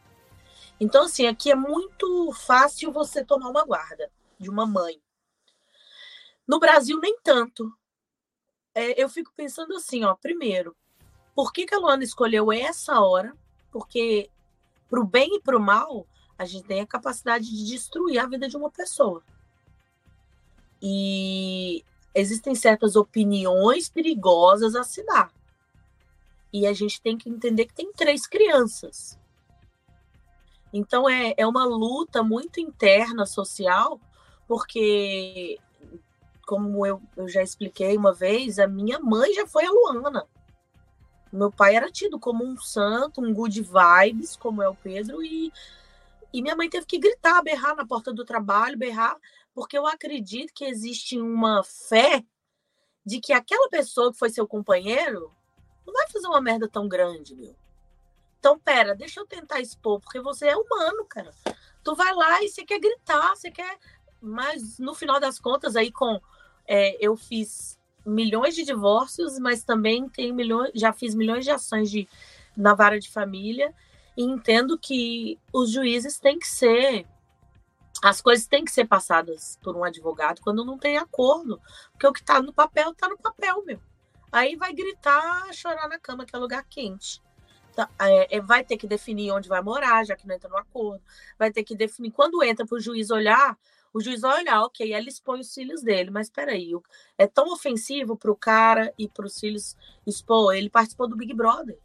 Então, 0.79 1.05
assim, 1.05 1.25
aqui 1.25 1.49
é 1.49 1.55
muito 1.55 2.31
fácil 2.33 2.91
você 2.91 3.23
tomar 3.23 3.49
uma 3.49 3.63
guarda 3.63 4.11
de 4.37 4.49
uma 4.49 4.65
mãe. 4.65 5.01
No 6.47 6.59
Brasil, 6.59 6.99
nem 6.99 7.17
tanto. 7.23 7.71
É, 8.73 9.01
eu 9.01 9.07
fico 9.07 9.31
pensando 9.35 9.73
assim, 9.75 10.03
ó, 10.03 10.13
primeiro, 10.15 10.75
por 11.33 11.53
que, 11.53 11.65
que 11.65 11.73
a 11.73 11.79
Luana 11.79 12.03
escolheu 12.03 12.51
essa 12.51 12.99
hora? 12.99 13.33
Porque, 13.71 14.29
para 14.89 14.99
o 14.99 15.05
bem 15.05 15.37
e 15.37 15.41
para 15.41 15.57
o 15.57 15.61
mal, 15.61 16.05
a 16.37 16.45
gente 16.45 16.67
tem 16.67 16.81
a 16.81 16.87
capacidade 16.87 17.45
de 17.45 17.65
destruir 17.65 18.19
a 18.19 18.27
vida 18.27 18.47
de 18.49 18.57
uma 18.57 18.69
pessoa. 18.69 19.23
E 20.81 21.83
existem 22.13 22.53
certas 22.53 22.95
opiniões 22.97 23.89
perigosas 23.89 24.75
a 24.75 24.83
se 24.83 25.03
dar. 25.05 25.31
E 26.55 26.65
a 26.65 26.71
gente 26.71 27.01
tem 27.01 27.17
que 27.17 27.29
entender 27.29 27.65
que 27.65 27.73
tem 27.73 27.91
três 27.91 28.25
crianças. 28.25 29.19
Então 30.71 31.09
é, 31.09 31.33
é 31.35 31.45
uma 31.45 31.65
luta 31.65 32.23
muito 32.23 32.61
interna 32.61 33.25
social, 33.25 33.99
porque, 34.47 35.59
como 36.47 36.85
eu, 36.85 37.01
eu 37.17 37.27
já 37.27 37.43
expliquei 37.43 37.97
uma 37.97 38.13
vez, 38.13 38.57
a 38.57 38.67
minha 38.67 39.01
mãe 39.01 39.33
já 39.33 39.45
foi 39.45 39.65
a 39.65 39.69
Luana. 39.69 40.25
Meu 41.29 41.51
pai 41.51 41.75
era 41.75 41.91
tido 41.91 42.17
como 42.17 42.45
um 42.45 42.57
santo, 42.57 43.19
um 43.19 43.33
good 43.33 43.61
vibes, 43.61 44.37
como 44.37 44.61
é 44.61 44.69
o 44.69 44.75
Pedro, 44.75 45.21
e, 45.21 45.51
e 46.31 46.41
minha 46.41 46.55
mãe 46.55 46.69
teve 46.69 46.85
que 46.85 46.97
gritar, 46.97 47.43
berrar 47.43 47.75
na 47.75 47.85
porta 47.85 48.13
do 48.13 48.23
trabalho, 48.23 48.77
berrar 48.77 49.17
porque 49.53 49.77
eu 49.77 49.85
acredito 49.85 50.53
que 50.53 50.63
existe 50.63 51.19
uma 51.19 51.65
fé 51.65 52.23
de 53.05 53.19
que 53.19 53.33
aquela 53.33 53.69
pessoa 53.69 54.13
que 54.13 54.17
foi 54.17 54.29
seu 54.29 54.47
companheiro 54.47 55.34
não 55.85 55.93
vai 55.93 56.09
fazer 56.09 56.27
uma 56.27 56.41
merda 56.41 56.67
tão 56.67 56.87
grande, 56.87 57.35
meu. 57.35 57.55
Então, 58.39 58.59
pera, 58.59 58.95
deixa 58.95 59.19
eu 59.19 59.25
tentar 59.25 59.59
expor, 59.59 59.99
porque 59.99 60.19
você 60.19 60.47
é 60.47 60.55
humano, 60.55 61.05
cara. 61.05 61.31
Tu 61.83 61.95
vai 61.95 62.13
lá 62.13 62.43
e 62.43 62.49
você 62.49 62.63
quer 62.63 62.79
gritar, 62.79 63.35
você 63.35 63.49
quer. 63.49 63.77
Mas 64.21 64.77
no 64.79 64.93
final 64.93 65.19
das 65.19 65.39
contas, 65.39 65.75
aí 65.75 65.91
com. 65.91 66.19
É, 66.67 66.97
eu 66.99 67.15
fiz 67.15 67.79
milhões 68.05 68.55
de 68.55 68.63
divórcios, 68.63 69.39
mas 69.39 69.63
também 69.63 70.07
tem 70.09 70.31
milhões, 70.31 70.71
já 70.75 70.93
fiz 70.93 71.15
milhões 71.15 71.43
de 71.43 71.51
ações 71.51 71.89
de, 71.89 72.07
na 72.55 72.73
vara 72.73 72.99
de 72.99 73.09
família 73.09 73.73
e 74.15 74.23
entendo 74.23 74.77
que 74.77 75.39
os 75.51 75.71
juízes 75.71 76.19
têm 76.19 76.39
que 76.39 76.47
ser 76.47 77.07
as 78.03 78.21
coisas 78.21 78.45
têm 78.45 78.63
que 78.63 78.71
ser 78.71 78.85
passadas 78.85 79.57
por 79.63 79.75
um 79.75 79.83
advogado 79.83 80.41
quando 80.41 80.65
não 80.65 80.77
tem 80.77 80.97
acordo, 80.97 81.59
porque 81.91 82.05
o 82.05 82.13
que 82.13 82.19
está 82.19 82.41
no 82.41 82.53
papel 82.53 82.91
está 82.91 83.07
no 83.07 83.17
papel, 83.17 83.63
meu. 83.65 83.79
Aí 84.31 84.55
vai 84.55 84.73
gritar, 84.73 85.53
chorar 85.53 85.87
na 85.87 85.99
cama, 85.99 86.25
que 86.25 86.35
é 86.35 86.39
lugar 86.39 86.63
quente. 86.69 87.21
Tá, 87.75 87.89
é, 87.99 88.37
é, 88.37 88.41
vai 88.41 88.63
ter 88.63 88.77
que 88.77 88.87
definir 88.87 89.31
onde 89.31 89.49
vai 89.49 89.61
morar, 89.61 90.05
já 90.05 90.15
que 90.15 90.27
não 90.27 90.35
entra 90.35 90.49
no 90.49 90.57
acordo. 90.57 91.03
Vai 91.37 91.51
ter 91.51 91.63
que 91.63 91.75
definir 91.75 92.11
quando 92.11 92.43
entra 92.43 92.65
para 92.65 92.75
o 92.75 92.79
juiz 92.79 93.11
olhar. 93.11 93.57
O 93.93 94.01
juiz 94.01 94.21
vai 94.21 94.41
olhar, 94.41 94.61
ok, 94.63 94.93
ele 94.93 95.09
expõe 95.09 95.39
os 95.39 95.53
filhos 95.53 95.81
dele, 95.81 96.09
mas 96.09 96.29
peraí, 96.29 96.71
é 97.17 97.27
tão 97.27 97.51
ofensivo 97.51 98.17
para 98.17 98.31
o 98.31 98.35
cara 98.35 98.93
e 98.97 99.07
para 99.07 99.25
os 99.25 99.39
filhos 99.39 99.75
expor. 100.05 100.53
Ele 100.53 100.69
participou 100.69 101.07
do 101.07 101.15
Big 101.15 101.33
Brother. 101.33 101.77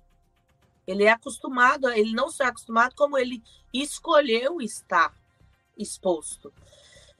Ele 0.86 1.04
é 1.04 1.10
acostumado, 1.10 1.88
ele 1.88 2.12
não 2.12 2.30
só 2.30 2.44
é 2.44 2.48
acostumado, 2.48 2.94
como 2.96 3.16
ele 3.16 3.42
escolheu 3.72 4.60
estar 4.60 5.14
exposto. 5.78 6.52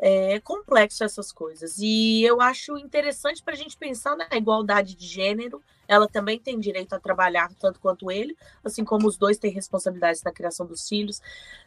É 0.03 0.41
complexo 0.41 1.05
essas 1.05 1.31
coisas. 1.31 1.77
E 1.79 2.23
eu 2.23 2.41
acho 2.41 2.79
interessante 2.79 3.43
para 3.43 3.53
a 3.53 3.57
gente 3.57 3.77
pensar 3.77 4.17
na 4.17 4.27
igualdade 4.33 4.95
de 4.95 5.07
gênero. 5.07 5.63
Ela 5.87 6.09
também 6.09 6.39
tem 6.39 6.59
direito 6.59 6.95
a 6.95 7.01
trabalhar 7.01 7.53
tanto 7.61 7.79
quanto 7.79 8.11
ele, 8.11 8.35
assim 8.65 8.83
como 8.83 9.07
os 9.07 9.19
dois 9.19 9.37
têm 9.37 9.53
responsabilidades 9.53 10.23
na 10.23 10.33
criação 10.33 10.65
dos 10.65 10.89
filhos. 10.89 11.21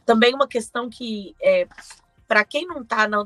Também 0.04 0.34
uma 0.34 0.48
questão 0.48 0.90
que, 0.90 1.36
é, 1.40 1.68
para 2.28 2.44
quem 2.44 2.66
não 2.66 2.82
está 2.82 3.08
no, 3.08 3.24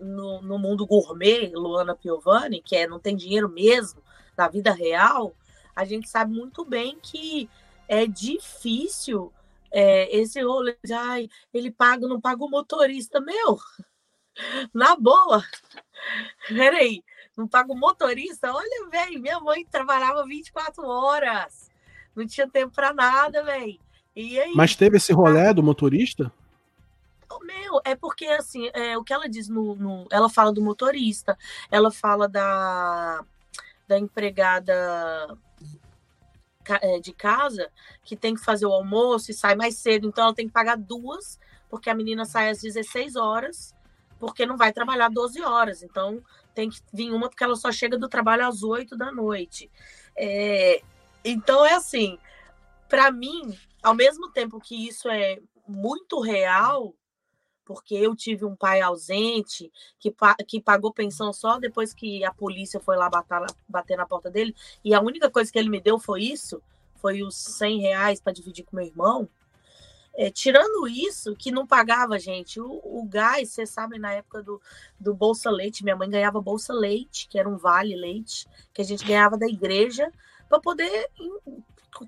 no, 0.00 0.58
mundo 0.58 0.86
gourmet, 0.86 1.52
Luana 1.54 1.94
Piovani, 1.94 2.62
que 2.62 2.74
é 2.74 2.86
não 2.86 2.98
tem 2.98 3.14
dinheiro 3.14 3.48
mesmo 3.48 4.02
na 4.36 4.48
vida 4.48 4.72
real, 4.72 5.34
a 5.76 5.84
gente 5.84 6.08
sabe 6.08 6.32
muito 6.32 6.64
bem 6.64 6.98
que 7.02 7.48
é 7.86 8.06
difícil 8.06 9.32
é, 9.70 10.16
esse 10.16 10.42
rolê 10.42 10.76
de 10.82 10.92
ai, 10.92 11.28
ele 11.52 11.70
paga, 11.70 12.08
não 12.08 12.20
paga 12.20 12.42
o 12.42 12.48
motorista, 12.48 13.20
meu, 13.20 13.58
na 14.72 14.96
boa. 14.96 15.44
Peraí, 16.48 17.02
não 17.36 17.46
paga 17.46 17.72
o 17.72 17.76
motorista? 17.76 18.52
Olha, 18.52 18.88
velho, 18.90 19.20
minha 19.20 19.40
mãe 19.40 19.64
trabalhava 19.64 20.24
24 20.24 20.86
horas, 20.86 21.70
não 22.14 22.26
tinha 22.26 22.48
tempo 22.48 22.74
para 22.74 22.92
nada, 22.92 23.42
velho. 23.42 23.78
Mas 24.54 24.76
teve 24.76 24.96
esse 24.96 25.12
rolê 25.12 25.52
do 25.54 25.62
motorista? 25.62 26.32
Meu, 27.42 27.80
é 27.84 27.94
porque 27.94 28.26
assim, 28.26 28.68
é, 28.74 28.98
o 28.98 29.04
que 29.04 29.12
ela 29.12 29.28
diz 29.28 29.48
no, 29.48 29.74
no, 29.76 30.06
Ela 30.10 30.28
fala 30.28 30.52
do 30.52 30.60
motorista, 30.60 31.38
ela 31.70 31.90
fala 31.90 32.28
da, 32.28 33.24
da 33.86 33.98
empregada 33.98 35.38
é, 36.68 36.98
de 36.98 37.12
casa 37.12 37.70
que 38.04 38.16
tem 38.16 38.34
que 38.34 38.44
fazer 38.44 38.66
o 38.66 38.72
almoço 38.72 39.30
e 39.30 39.34
sai 39.34 39.54
mais 39.54 39.76
cedo, 39.76 40.08
então 40.08 40.24
ela 40.24 40.34
tem 40.34 40.46
que 40.46 40.52
pagar 40.52 40.76
duas, 40.76 41.38
porque 41.68 41.88
a 41.88 41.94
menina 41.94 42.24
sai 42.24 42.50
às 42.50 42.60
16 42.60 43.16
horas, 43.16 43.74
porque 44.20 44.46
não 44.46 44.56
vai 44.56 44.72
trabalhar 44.72 45.08
12 45.08 45.42
horas. 45.42 45.82
Então 45.82 46.22
tem 46.54 46.68
que 46.68 46.80
vir 46.92 47.10
uma 47.10 47.28
porque 47.28 47.42
ela 47.42 47.56
só 47.56 47.72
chega 47.72 47.98
do 47.98 48.08
trabalho 48.08 48.46
às 48.46 48.62
8 48.62 48.96
da 48.96 49.10
noite. 49.10 49.68
É, 50.16 50.82
então 51.24 51.64
é 51.64 51.74
assim, 51.74 52.18
para 52.88 53.10
mim, 53.10 53.58
ao 53.82 53.94
mesmo 53.94 54.30
tempo 54.30 54.60
que 54.60 54.86
isso 54.86 55.08
é 55.08 55.40
muito 55.66 56.20
real, 56.20 56.94
porque 57.64 57.94
eu 57.94 58.14
tive 58.14 58.44
um 58.44 58.56
pai 58.56 58.80
ausente 58.80 59.72
que, 59.98 60.14
que 60.46 60.60
pagou 60.60 60.92
pensão 60.92 61.32
só 61.32 61.58
depois 61.58 61.94
que 61.94 62.24
a 62.24 62.32
polícia 62.32 62.80
foi 62.80 62.96
lá 62.96 63.08
bater, 63.08 63.46
bater 63.68 63.96
na 63.96 64.04
porta 64.04 64.30
dele, 64.30 64.54
e 64.84 64.92
a 64.92 65.00
única 65.00 65.30
coisa 65.30 65.50
que 65.50 65.58
ele 65.58 65.70
me 65.70 65.80
deu 65.80 65.98
foi 65.98 66.24
isso, 66.24 66.60
foi 66.96 67.22
os 67.22 67.36
100 67.36 67.80
reais 67.80 68.20
para 68.20 68.32
dividir 68.32 68.64
com 68.64 68.76
meu 68.76 68.84
irmão. 68.84 69.28
É, 70.14 70.30
tirando 70.30 70.88
isso, 70.88 71.34
que 71.36 71.50
não 71.50 71.66
pagava, 71.66 72.18
gente, 72.18 72.60
o, 72.60 72.80
o 72.82 73.06
gás, 73.08 73.50
vocês 73.50 73.70
sabem, 73.70 73.98
na 73.98 74.12
época 74.12 74.42
do, 74.42 74.60
do 74.98 75.14
Bolsa 75.14 75.50
Leite, 75.50 75.84
minha 75.84 75.96
mãe 75.96 76.10
ganhava 76.10 76.40
Bolsa 76.40 76.72
Leite, 76.72 77.28
que 77.28 77.38
era 77.38 77.48
um 77.48 77.56
vale 77.56 77.94
leite, 77.94 78.46
que 78.74 78.82
a 78.82 78.84
gente 78.84 79.04
ganhava 79.04 79.38
da 79.38 79.46
igreja, 79.46 80.12
para 80.48 80.60
poder 80.60 81.08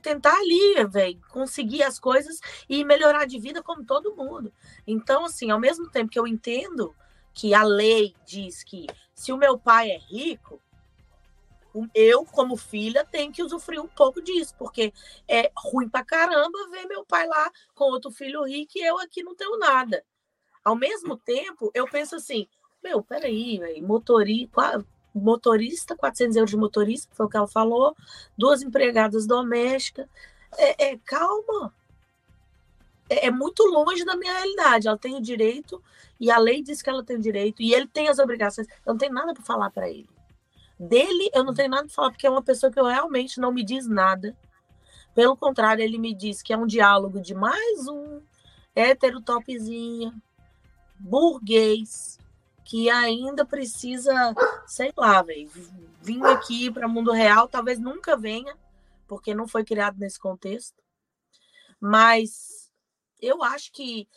tentar 0.02 0.34
ali, 0.36 0.84
velho, 0.88 1.20
conseguir 1.28 1.82
as 1.82 1.98
coisas 1.98 2.40
e 2.68 2.84
melhorar 2.84 3.24
de 3.24 3.38
vida 3.38 3.62
como 3.62 3.84
todo 3.84 4.16
mundo. 4.16 4.52
Então, 4.86 5.24
assim, 5.24 5.50
ao 5.50 5.60
mesmo 5.60 5.88
tempo 5.90 6.10
que 6.10 6.18
eu 6.18 6.26
entendo 6.26 6.94
que 7.32 7.54
a 7.54 7.62
lei 7.62 8.14
diz 8.26 8.62
que 8.62 8.86
se 9.14 9.32
o 9.32 9.36
meu 9.36 9.58
pai 9.58 9.90
é 9.90 9.98
rico, 9.98 10.60
eu, 11.94 12.24
como 12.24 12.56
filha, 12.56 13.04
tenho 13.04 13.32
que 13.32 13.42
usufruir 13.42 13.80
um 13.80 13.88
pouco 13.88 14.20
disso, 14.20 14.54
porque 14.58 14.92
é 15.26 15.50
ruim 15.56 15.88
pra 15.88 16.04
caramba 16.04 16.68
ver 16.70 16.86
meu 16.86 17.04
pai 17.04 17.26
lá 17.26 17.50
com 17.74 17.84
outro 17.84 18.10
filho 18.10 18.44
rico 18.44 18.72
e 18.76 18.82
eu 18.82 18.98
aqui 18.98 19.22
não 19.22 19.34
tenho 19.34 19.58
nada. 19.58 20.04
Ao 20.64 20.76
mesmo 20.76 21.16
tempo, 21.16 21.70
eu 21.74 21.86
penso 21.86 22.14
assim, 22.16 22.46
meu, 22.82 23.02
peraí, 23.02 23.58
velho, 23.58 23.86
motorista, 23.86 24.84
motorista, 25.14 25.96
400 25.96 26.36
euros 26.36 26.50
de 26.50 26.56
motorista, 26.56 27.14
foi 27.14 27.26
o 27.26 27.28
que 27.28 27.36
ela 27.36 27.48
falou, 27.48 27.96
duas 28.36 28.62
empregadas 28.62 29.26
domésticas. 29.26 30.06
É, 30.56 30.92
é 30.92 30.98
calma. 30.98 31.74
É, 33.08 33.26
é, 33.26 33.30
muito 33.30 33.62
longe 33.64 34.04
da 34.04 34.16
minha 34.16 34.32
realidade. 34.32 34.88
Ela 34.88 34.98
tem 34.98 35.14
o 35.14 35.20
direito, 35.20 35.82
e 36.18 36.30
a 36.30 36.38
lei 36.38 36.62
diz 36.62 36.82
que 36.82 36.90
ela 36.90 37.04
tem 37.04 37.16
o 37.16 37.20
direito, 37.20 37.62
e 37.62 37.74
ele 37.74 37.86
tem 37.86 38.08
as 38.08 38.18
obrigações. 38.18 38.66
Eu 38.86 38.92
não 38.92 38.98
tenho 38.98 39.12
nada 39.12 39.34
para 39.34 39.42
falar 39.42 39.70
para 39.70 39.88
ele. 39.90 40.08
Dele, 40.78 41.30
eu 41.32 41.44
não 41.44 41.54
tenho 41.54 41.70
nada 41.70 41.84
para 41.84 41.94
falar, 41.94 42.10
porque 42.10 42.26
é 42.26 42.30
uma 42.30 42.42
pessoa 42.42 42.72
que 42.72 42.80
eu 42.80 42.86
realmente 42.86 43.40
não 43.40 43.52
me 43.52 43.62
diz 43.64 43.86
nada. 43.86 44.36
Pelo 45.14 45.36
contrário, 45.36 45.82
ele 45.82 45.98
me 45.98 46.14
diz 46.14 46.42
que 46.42 46.52
é 46.52 46.56
um 46.56 46.66
diálogo 46.66 47.20
de 47.20 47.34
mais 47.34 47.86
um 47.86 48.20
hétero 48.74 49.20
topzinho, 49.20 50.12
burguês, 50.98 52.18
que 52.64 52.88
ainda 52.88 53.44
precisa, 53.44 54.34
sei 54.66 54.92
lá, 54.96 55.20
velho, 55.22 55.50
vir 56.00 56.24
aqui 56.24 56.70
para 56.70 56.86
o 56.86 56.90
mundo 56.90 57.12
real, 57.12 57.46
talvez 57.48 57.78
nunca 57.78 58.16
venha, 58.16 58.56
porque 59.06 59.34
não 59.34 59.46
foi 59.46 59.64
criado 59.64 59.98
nesse 59.98 60.18
contexto. 60.18 60.82
Mas 61.78 62.70
eu 63.20 63.42
acho 63.42 63.72
que 63.72 64.08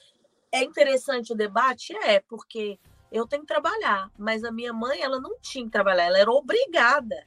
é 0.52 0.64
interessante 0.64 1.34
o 1.34 1.36
debate, 1.36 1.94
é, 1.98 2.22
porque 2.22 2.80
eu 3.12 3.28
tenho 3.28 3.44
que 3.44 3.48
trabalhar, 3.48 4.12
mas 4.18 4.44
a 4.44 4.52
minha 4.52 4.74
mãe, 4.74 5.02
ela 5.02 5.20
não 5.20 5.38
tinha 5.40 5.66
que 5.66 5.72
trabalhar, 5.72 6.06
ela 6.06 6.20
era 6.20 6.32
obrigada 6.32 7.26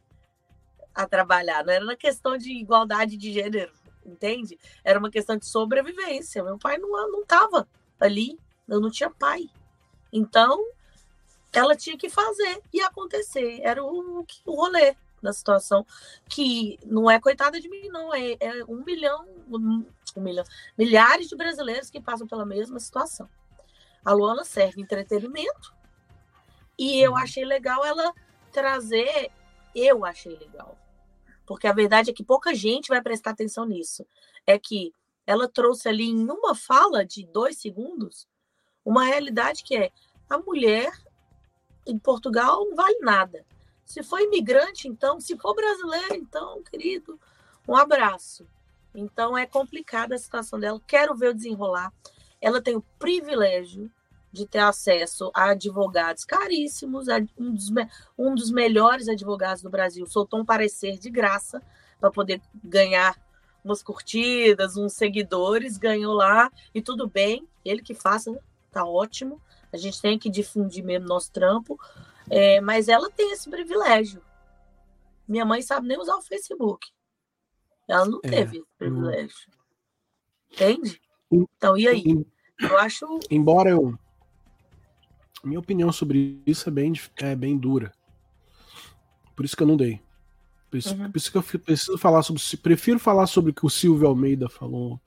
a 0.95 1.07
trabalhar, 1.07 1.65
não 1.65 1.73
era 1.73 1.85
uma 1.85 1.97
questão 1.97 2.37
de 2.37 2.53
igualdade 2.53 3.17
de 3.17 3.33
gênero, 3.33 3.73
entende? 4.05 4.59
Era 4.83 4.99
uma 4.99 5.11
questão 5.11 5.37
de 5.37 5.47
sobrevivência. 5.47 6.43
Meu 6.43 6.59
pai 6.59 6.79
não 6.79 6.91
não 7.11 7.23
estava 7.23 7.69
ali, 8.01 8.39
eu 8.69 8.81
não 8.81 8.91
tinha 8.91 9.11
pai. 9.11 9.49
Então, 10.13 10.65
ela 11.53 11.77
tinha 11.77 11.97
que 11.97 12.09
fazer 12.09 12.63
e 12.73 12.81
acontecer. 12.81 13.61
Era 13.63 13.85
o, 13.85 14.25
o 14.45 14.55
rolê 14.55 14.97
da 15.23 15.33
situação, 15.33 15.85
que 16.29 16.79
não 16.85 17.11
é 17.11 17.21
coitada 17.21 17.61
de 17.61 17.69
mim, 17.69 17.89
não, 17.89 18.15
é, 18.15 18.37
é 18.39 18.65
um 18.65 18.85
milhão, 18.85 19.27
um, 19.51 19.85
um, 20.17 20.21
milhão, 20.21 20.45
milhares 20.77 21.29
de 21.29 21.37
brasileiros 21.37 21.91
que 21.91 22.01
passam 22.01 22.27
pela 22.27 22.47
mesma 22.47 22.79
situação. 22.79 23.29
A 24.05 24.13
Luana 24.13 24.45
serve 24.45 24.81
entretenimento 24.81 25.75
e 26.79 27.01
eu 27.01 27.13
uhum. 27.13 27.19
achei 27.19 27.45
legal 27.45 27.85
ela 27.85 28.13
trazer, 28.53 29.31
eu 29.75 30.05
achei 30.05 30.37
legal, 30.37 30.79
porque 31.47 31.67
a 31.67 31.73
verdade 31.73 32.11
é 32.11 32.15
que 32.15 32.25
pouca 32.25 32.55
gente 32.55 32.89
vai 32.89 33.03
prestar 33.03 33.31
atenção 33.31 33.67
nisso. 33.67 34.07
É 34.47 34.59
que 34.59 34.93
ela 35.27 35.49
trouxe 35.49 35.89
ali 35.89 36.09
em 36.09 36.31
uma 36.31 36.55
fala 36.55 37.05
de 37.05 37.27
dois 37.27 37.59
segundos 37.59 38.27
uma 38.85 39.05
realidade 39.05 39.63
que 39.63 39.77
é 39.77 39.91
a 40.31 40.39
mulher 40.39 40.91
em 41.87 41.99
Portugal 41.99 42.65
não 42.65 42.75
vale 42.75 42.99
nada. 43.01 43.45
Se 43.85 44.03
for 44.03 44.21
imigrante, 44.21 44.89
então, 44.89 45.21
se 45.21 45.37
for 45.39 45.55
brasileiro, 45.55 46.15
então, 46.15 46.63
querido, 46.63 47.19
um 47.67 47.77
abraço. 47.77 48.47
Então 48.95 49.37
é 49.37 49.47
complicada 49.47 50.15
a 50.15 50.19
situação 50.19 50.59
dela. 50.59 50.81
Quero 50.87 51.15
ver 51.15 51.31
o 51.31 51.35
desenrolar. 51.35 51.93
Ela 52.41 52.63
tem 52.63 52.77
o 52.77 52.85
privilégio 52.99 53.91
de 54.31 54.47
ter 54.47 54.59
acesso 54.59 55.31
a 55.35 55.51
advogados 55.51 56.25
caríssimos, 56.25 57.07
um 57.39 57.53
dos, 57.53 57.71
um 58.17 58.35
dos 58.35 58.51
melhores 58.51 59.09
advogados 59.09 59.63
do 59.63 59.71
Brasil 59.71 60.07
soltou 60.07 60.41
um 60.41 60.45
parecer 60.45 60.99
de 60.99 61.11
graça 61.11 61.63
para 61.99 62.11
poder 62.11 62.41
ganhar 62.63 63.17
umas 63.65 63.83
curtidas, 63.83 64.77
uns 64.77 64.93
seguidores, 64.93 65.77
ganhou 65.77 66.15
lá 66.15 66.51
e 66.75 66.81
tudo 66.81 67.09
bem, 67.09 67.47
ele 67.65 67.83
que 67.83 67.95
faça, 67.95 68.39
tá 68.71 68.85
ótimo. 68.85 69.41
A 69.73 69.77
gente 69.77 70.01
tem 70.01 70.19
que 70.19 70.31
difundir 70.31 70.85
mesmo 70.85 71.07
nosso 71.07 71.31
trampo, 71.33 71.79
é, 72.31 72.61
mas 72.61 72.89
ela 72.89 73.11
tem 73.11 73.33
esse 73.33 73.51
privilégio. 73.51 74.23
Minha 75.27 75.45
mãe 75.45 75.61
sabe 75.61 75.87
nem 75.87 75.99
usar 75.99 76.17
o 76.17 76.23
Facebook. 76.23 76.87
Ela 77.87 78.07
não 78.07 78.21
é, 78.23 78.29
teve 78.29 78.59
esse 78.59 78.67
privilégio. 78.79 79.51
Entende? 80.51 81.01
Então, 81.31 81.77
e 81.77 81.87
aí? 81.87 82.27
Eu 82.59 82.79
acho. 82.79 83.07
Embora 83.31 83.71
eu. 83.71 83.99
Minha 85.45 85.61
opinião 85.61 85.93
sobre 85.93 86.43
isso 86.47 86.69
é 86.69 86.73
bem, 86.73 86.93
é 87.19 87.37
bem 87.37 87.57
dura. 87.57 87.93
Por 89.37 89.45
isso 89.45 89.57
que 89.57 89.63
eu 89.63 89.67
não 89.67 89.77
dei. 89.77 90.01
Por 90.71 90.77
isso, 90.77 90.95
uhum. 90.95 91.11
por 91.11 91.17
isso 91.17 91.31
que 91.31 91.39
eu 91.39 91.43
preciso 91.43 91.97
falar 91.97 92.23
sobre. 92.23 92.43
Prefiro 92.63 92.99
falar 92.99 93.27
sobre 93.27 93.53
o 93.53 93.55
que 93.55 93.65
o 93.65 93.71
Silvio 93.71 94.09
Almeida 94.09 94.49
falou 94.49 95.01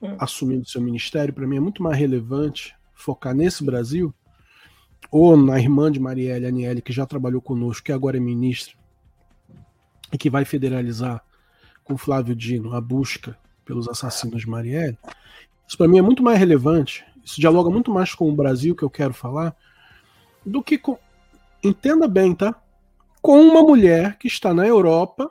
uhum. 0.00 0.16
assumindo 0.18 0.68
seu 0.68 0.80
ministério. 0.80 1.32
Para 1.32 1.46
mim 1.46 1.56
é 1.56 1.60
muito 1.60 1.82
mais 1.82 1.96
relevante 1.96 2.74
focar 2.94 3.34
nesse 3.34 3.64
Brasil 3.64 4.12
ou 5.10 5.36
na 5.36 5.60
irmã 5.60 5.90
de 5.90 6.00
Marielle, 6.00 6.46
Aniele, 6.46 6.82
que 6.82 6.92
já 6.92 7.06
trabalhou 7.06 7.40
conosco, 7.40 7.84
que 7.84 7.92
agora 7.92 8.16
é 8.16 8.20
ministra, 8.20 8.74
e 10.12 10.18
que 10.18 10.28
vai 10.28 10.44
federalizar 10.44 11.24
com 11.84 11.96
Flávio 11.96 12.34
Dino 12.34 12.74
a 12.74 12.80
busca 12.80 13.38
pelos 13.64 13.88
assassinos 13.88 14.42
de 14.42 14.48
Marielle. 14.48 14.98
Isso 15.66 15.78
para 15.78 15.88
mim 15.88 15.98
é 15.98 16.02
muito 16.02 16.22
mais 16.22 16.38
relevante. 16.38 17.04
Isso 17.24 17.40
dialoga 17.40 17.70
muito 17.70 17.90
mais 17.90 18.14
com 18.14 18.28
o 18.28 18.34
Brasil 18.34 18.74
que 18.74 18.82
eu 18.82 18.90
quero 18.90 19.14
falar 19.14 19.56
do 20.44 20.62
que 20.62 20.76
com. 20.76 20.98
Entenda 21.62 22.06
bem, 22.06 22.34
tá? 22.34 22.54
Com 23.22 23.40
uma 23.40 23.62
mulher 23.62 24.18
que 24.18 24.26
está 24.26 24.52
na 24.52 24.66
Europa 24.66 25.30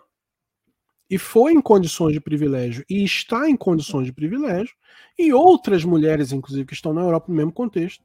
e 1.09 1.17
foi 1.17 1.53
em 1.53 1.61
condições 1.61 2.13
de 2.13 2.19
privilégio 2.19 2.83
e 2.89 3.03
está 3.03 3.47
em 3.47 3.55
condições 3.55 4.05
de 4.05 4.11
privilégio, 4.11 4.75
e 5.17 5.31
outras 5.31 5.85
mulheres, 5.85 6.31
inclusive, 6.31 6.65
que 6.65 6.73
estão 6.73 6.91
na 6.91 7.01
Europa 7.01 7.27
no 7.29 7.35
mesmo 7.35 7.51
contexto, 7.51 8.03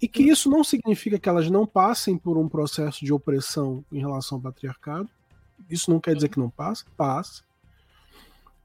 e 0.00 0.06
que 0.06 0.22
isso 0.22 0.50
não 0.50 0.62
significa 0.62 1.18
que 1.18 1.28
elas 1.28 1.48
não 1.48 1.66
passem 1.66 2.18
por 2.18 2.36
um 2.36 2.46
processo 2.46 3.04
de 3.04 3.12
opressão 3.12 3.82
em 3.90 3.98
relação 3.98 4.36
ao 4.36 4.42
patriarcado. 4.42 5.08
Isso 5.70 5.90
não 5.90 5.98
quer 5.98 6.14
dizer 6.14 6.28
que 6.28 6.38
não 6.38 6.50
passa, 6.50 6.84
passa. 6.94 7.42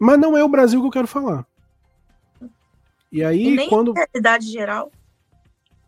Mas 0.04 0.20
não 0.20 0.36
é 0.36 0.44
o 0.44 0.50
Brasil 0.50 0.82
que 0.82 0.88
eu 0.88 0.92
quero 0.92 1.06
falar. 1.06 1.46
E 3.12 3.24
aí, 3.24 3.56
e 3.56 3.70
quando. 3.70 3.94
realidade 3.94 4.48
geral. 4.48 4.92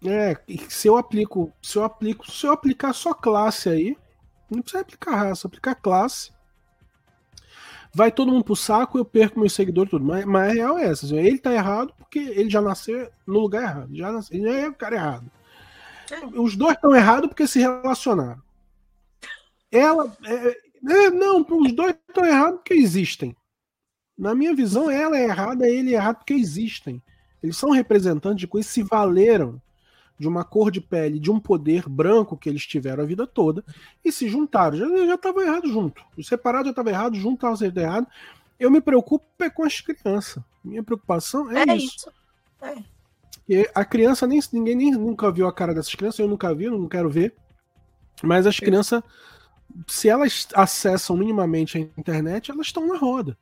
É, 0.05 0.37
se 0.69 0.87
eu 0.87 0.97
aplico, 0.97 1.51
se 1.59 1.79
eu 1.79 1.83
aplico, 1.83 2.29
se 2.29 2.45
eu 2.45 2.51
aplicar 2.51 2.93
só 2.93 3.11
classe 3.11 3.69
aí, 3.69 3.97
não 4.51 4.61
precisa 4.61 4.81
aplicar 4.81 5.15
raça, 5.15 5.47
aplicar 5.47 5.73
classe. 5.73 6.31
Vai 7.91 8.11
todo 8.11 8.31
mundo 8.31 8.43
pro 8.43 8.55
saco, 8.55 8.99
eu 8.99 9.05
perco 9.05 9.39
meus 9.39 9.53
seguidores 9.53 9.89
tudo. 9.89 10.05
Mas, 10.05 10.25
mas 10.25 10.51
a 10.51 10.53
real 10.53 10.77
é 10.77 10.85
essa. 10.85 11.07
Assim, 11.07 11.17
ele 11.17 11.39
tá 11.39 11.51
errado 11.51 11.91
porque 11.97 12.19
ele 12.19 12.51
já 12.51 12.61
nasceu 12.61 13.09
no 13.25 13.39
lugar 13.39 13.63
errado. 13.63 13.95
Já 13.95 14.11
nasceu, 14.11 14.37
ele 14.37 14.47
já 14.47 14.59
é 14.59 14.69
o 14.69 14.75
cara 14.75 14.95
errado. 14.95 15.31
É. 16.11 16.39
Os 16.39 16.55
dois 16.55 16.75
estão 16.75 16.95
errados 16.95 17.29
porque 17.29 17.47
se 17.47 17.59
relacionaram. 17.59 18.41
Ela. 19.71 20.15
É, 20.23 20.57
é, 20.87 21.09
não, 21.09 21.41
os 21.49 21.71
dois 21.71 21.95
estão 22.07 22.23
errados 22.23 22.57
porque 22.57 22.75
existem. 22.75 23.35
Na 24.17 24.35
minha 24.35 24.55
visão, 24.55 24.89
ela 24.89 25.17
é 25.17 25.23
errada, 25.23 25.67
ele 25.67 25.91
é 25.91 25.95
errado 25.95 26.17
porque 26.17 26.33
existem. 26.33 27.01
Eles 27.41 27.57
são 27.57 27.71
representantes 27.71 28.39
de 28.39 28.47
coisas 28.47 28.71
que 28.71 28.81
se 28.81 28.83
valeram 28.83 29.61
de 30.17 30.27
uma 30.27 30.43
cor 30.43 30.71
de 30.71 30.79
pele, 30.79 31.19
de 31.19 31.31
um 31.31 31.39
poder 31.39 31.89
branco 31.89 32.37
que 32.37 32.47
eles 32.47 32.65
tiveram 32.65 33.03
a 33.03 33.07
vida 33.07 33.27
toda 33.27 33.63
e 34.05 34.11
se 34.11 34.29
juntaram. 34.29 34.77
Já 34.77 35.15
estava 35.15 35.41
errado 35.41 35.67
junto. 35.67 36.03
O 36.17 36.23
separado 36.23 36.65
já 36.65 36.69
estava 36.71 36.89
errado, 36.89 37.15
junto 37.15 37.45
estava 37.45 37.79
errado. 37.79 38.07
Eu 38.59 38.71
me 38.71 38.79
preocupo 38.79 39.25
é 39.39 39.49
com 39.49 39.63
as 39.63 39.81
crianças. 39.81 40.41
Minha 40.63 40.83
preocupação 40.83 41.51
é, 41.51 41.69
é 41.69 41.75
isso. 41.75 41.95
isso. 41.97 42.11
É. 42.61 42.93
E 43.49 43.69
a 43.75 43.83
criança, 43.83 44.25
nem, 44.25 44.39
ninguém 44.53 44.75
nem, 44.75 44.91
nunca 44.91 45.29
viu 45.31 45.47
a 45.47 45.53
cara 45.53 45.73
dessas 45.73 45.93
crianças, 45.93 46.19
eu 46.19 46.27
nunca 46.27 46.53
vi, 46.55 46.69
não 46.69 46.87
quero 46.87 47.09
ver. 47.09 47.35
Mas 48.21 48.47
as 48.47 48.57
crianças, 48.57 49.03
se 49.87 50.07
elas 50.07 50.47
acessam 50.53 51.17
minimamente 51.17 51.77
a 51.77 51.99
internet, 51.99 52.51
elas 52.51 52.67
estão 52.67 52.87
na 52.87 52.97
roda. 52.97 53.37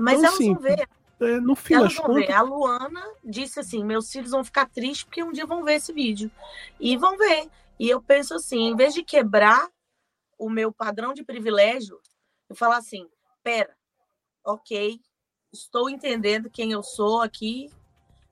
Mas 0.00 0.18
então, 0.18 0.28
elas 0.28 0.34
assim, 0.34 0.52
vão 0.54 0.62
ver. 0.62 0.88
É, 1.20 1.38
no 1.38 1.54
fim 1.54 1.74
Elas 1.74 1.94
vão 1.94 2.06
contas... 2.06 2.26
ver. 2.26 2.32
A 2.32 2.40
Luana 2.40 3.02
disse 3.22 3.60
assim: 3.60 3.84
meus 3.84 4.10
filhos 4.10 4.30
vão 4.30 4.42
ficar 4.42 4.66
tristes 4.66 5.04
porque 5.04 5.22
um 5.22 5.32
dia 5.32 5.46
vão 5.46 5.62
ver 5.62 5.74
esse 5.74 5.92
vídeo. 5.92 6.30
E 6.78 6.96
vão 6.96 7.16
ver. 7.16 7.48
E 7.78 7.88
eu 7.88 8.00
penso 8.00 8.34
assim: 8.34 8.68
em 8.68 8.76
vez 8.76 8.94
de 8.94 9.02
quebrar 9.02 9.68
o 10.38 10.48
meu 10.48 10.72
padrão 10.72 11.12
de 11.12 11.22
privilégio, 11.22 12.00
eu 12.48 12.56
falar 12.56 12.78
assim: 12.78 13.06
pera, 13.42 13.76
ok, 14.44 14.98
estou 15.52 15.90
entendendo 15.90 16.50
quem 16.50 16.72
eu 16.72 16.82
sou 16.82 17.20
aqui 17.20 17.70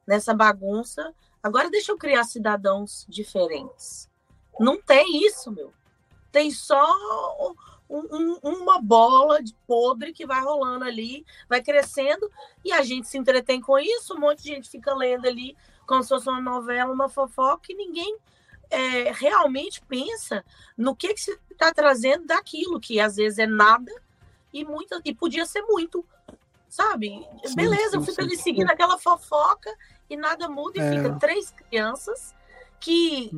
nessa 0.06 0.34
bagunça. 0.34 1.14
Agora 1.42 1.70
deixa 1.70 1.92
eu 1.92 1.98
criar 1.98 2.24
cidadãos 2.24 3.06
diferentes. 3.08 4.08
Não 4.58 4.80
tem 4.80 5.24
isso, 5.24 5.52
meu. 5.52 5.72
Tem 6.32 6.50
só 6.50 6.84
um, 7.88 8.38
uma 8.42 8.80
bola 8.80 9.42
de 9.42 9.54
podre 9.66 10.12
que 10.12 10.26
vai 10.26 10.40
rolando 10.40 10.84
ali, 10.84 11.24
vai 11.48 11.62
crescendo, 11.62 12.30
e 12.64 12.72
a 12.72 12.82
gente 12.82 13.08
se 13.08 13.16
entretém 13.16 13.60
com 13.60 13.78
isso, 13.78 14.14
um 14.14 14.20
monte 14.20 14.42
de 14.42 14.48
gente 14.48 14.68
fica 14.68 14.94
lendo 14.94 15.26
ali 15.26 15.56
como 15.86 16.02
se 16.02 16.10
fosse 16.10 16.28
uma 16.28 16.40
novela, 16.40 16.92
uma 16.92 17.08
fofoca, 17.08 17.72
e 17.72 17.74
ninguém 17.74 18.18
é, 18.70 19.10
realmente 19.12 19.80
pensa 19.88 20.44
no 20.76 20.94
que, 20.94 21.14
que 21.14 21.20
se 21.20 21.38
está 21.50 21.72
trazendo 21.72 22.26
daquilo, 22.26 22.78
que 22.78 23.00
às 23.00 23.16
vezes 23.16 23.38
é 23.38 23.46
nada 23.46 23.90
e, 24.52 24.64
muita, 24.64 25.00
e 25.04 25.14
podia 25.14 25.46
ser 25.46 25.62
muito. 25.62 26.04
Sabe? 26.68 27.26
Sim, 27.46 27.54
Beleza, 27.54 27.92
sim, 27.92 27.96
eu 27.96 28.02
fico 28.02 28.20
ali 28.20 28.36
seguindo 28.36 28.70
aquela 28.70 28.98
fofoca 28.98 29.74
e 30.10 30.16
nada 30.16 30.48
muda, 30.48 30.78
e 30.78 30.82
é. 30.82 30.90
fica 30.90 31.18
três 31.18 31.50
crianças 31.50 32.34
que 32.78 33.30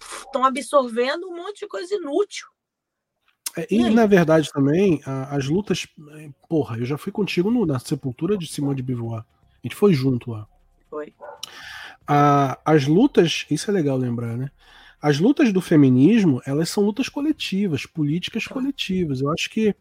estão 0.00 0.42
uhum. 0.42 0.46
absorvendo 0.46 1.28
um 1.28 1.36
monte 1.36 1.60
de 1.60 1.66
coisa 1.66 1.92
inútil. 1.94 2.53
É, 3.56 3.66
e, 3.70 3.88
na 3.90 4.06
verdade, 4.06 4.50
também, 4.52 5.00
a, 5.06 5.36
as 5.36 5.46
lutas. 5.46 5.86
É, 6.16 6.28
porra, 6.48 6.78
eu 6.78 6.84
já 6.84 6.98
fui 6.98 7.12
contigo 7.12 7.50
no, 7.50 7.64
na 7.64 7.78
sepultura 7.78 8.36
de 8.36 8.46
Simone 8.46 8.76
de 8.76 8.82
Beauvoir. 8.82 9.20
A 9.22 9.66
gente 9.66 9.76
foi 9.76 9.94
junto 9.94 10.30
lá. 10.30 10.46
Foi. 10.90 11.12
A, 12.06 12.58
as 12.64 12.86
lutas, 12.86 13.46
isso 13.50 13.70
é 13.70 13.74
legal 13.74 13.96
lembrar, 13.96 14.36
né? 14.36 14.50
As 15.00 15.18
lutas 15.18 15.52
do 15.52 15.60
feminismo, 15.60 16.40
elas 16.46 16.70
são 16.70 16.84
lutas 16.84 17.08
coletivas, 17.08 17.86
políticas 17.86 18.46
coletivas. 18.46 19.20
Eu 19.20 19.30
acho 19.30 19.50
que 19.50 19.74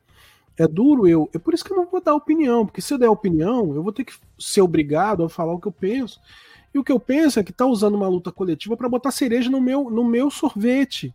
é 0.58 0.68
duro 0.68 1.08
eu. 1.08 1.30
É 1.34 1.40
por 1.40 1.54
isso 1.54 1.64
que 1.64 1.72
eu 1.72 1.78
não 1.78 1.86
vou 1.86 2.02
dar 2.02 2.14
opinião, 2.14 2.66
porque 2.66 2.82
se 2.82 2.94
eu 2.94 2.98
der 2.98 3.10
opinião, 3.10 3.74
eu 3.74 3.82
vou 3.82 3.92
ter 3.92 4.04
que 4.04 4.14
ser 4.38 4.62
obrigado 4.62 5.24
a 5.24 5.30
falar 5.30 5.54
o 5.54 5.60
que 5.60 5.68
eu 5.68 5.72
penso. 5.72 6.20
E 6.74 6.80
o 6.80 6.84
que 6.84 6.92
eu 6.92 7.00
penso 7.00 7.40
é 7.40 7.44
que 7.44 7.54
tá 7.54 7.66
usando 7.66 7.96
uma 7.96 8.08
luta 8.08 8.32
coletiva 8.32 8.76
para 8.76 8.90
botar 8.90 9.12
cereja 9.12 9.50
no 9.50 9.62
meu, 9.62 9.90
no 9.90 10.04
meu 10.04 10.30
sorvete. 10.30 11.14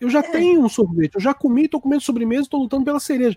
Eu 0.00 0.08
já 0.08 0.20
é. 0.20 0.22
tenho 0.22 0.64
um 0.64 0.68
sorvete, 0.68 1.14
eu 1.14 1.20
já 1.20 1.34
comi, 1.34 1.68
tô 1.68 1.80
comendo 1.80 2.02
sobremesa, 2.02 2.48
tô 2.48 2.58
lutando 2.58 2.84
pela 2.84 3.00
cereja. 3.00 3.36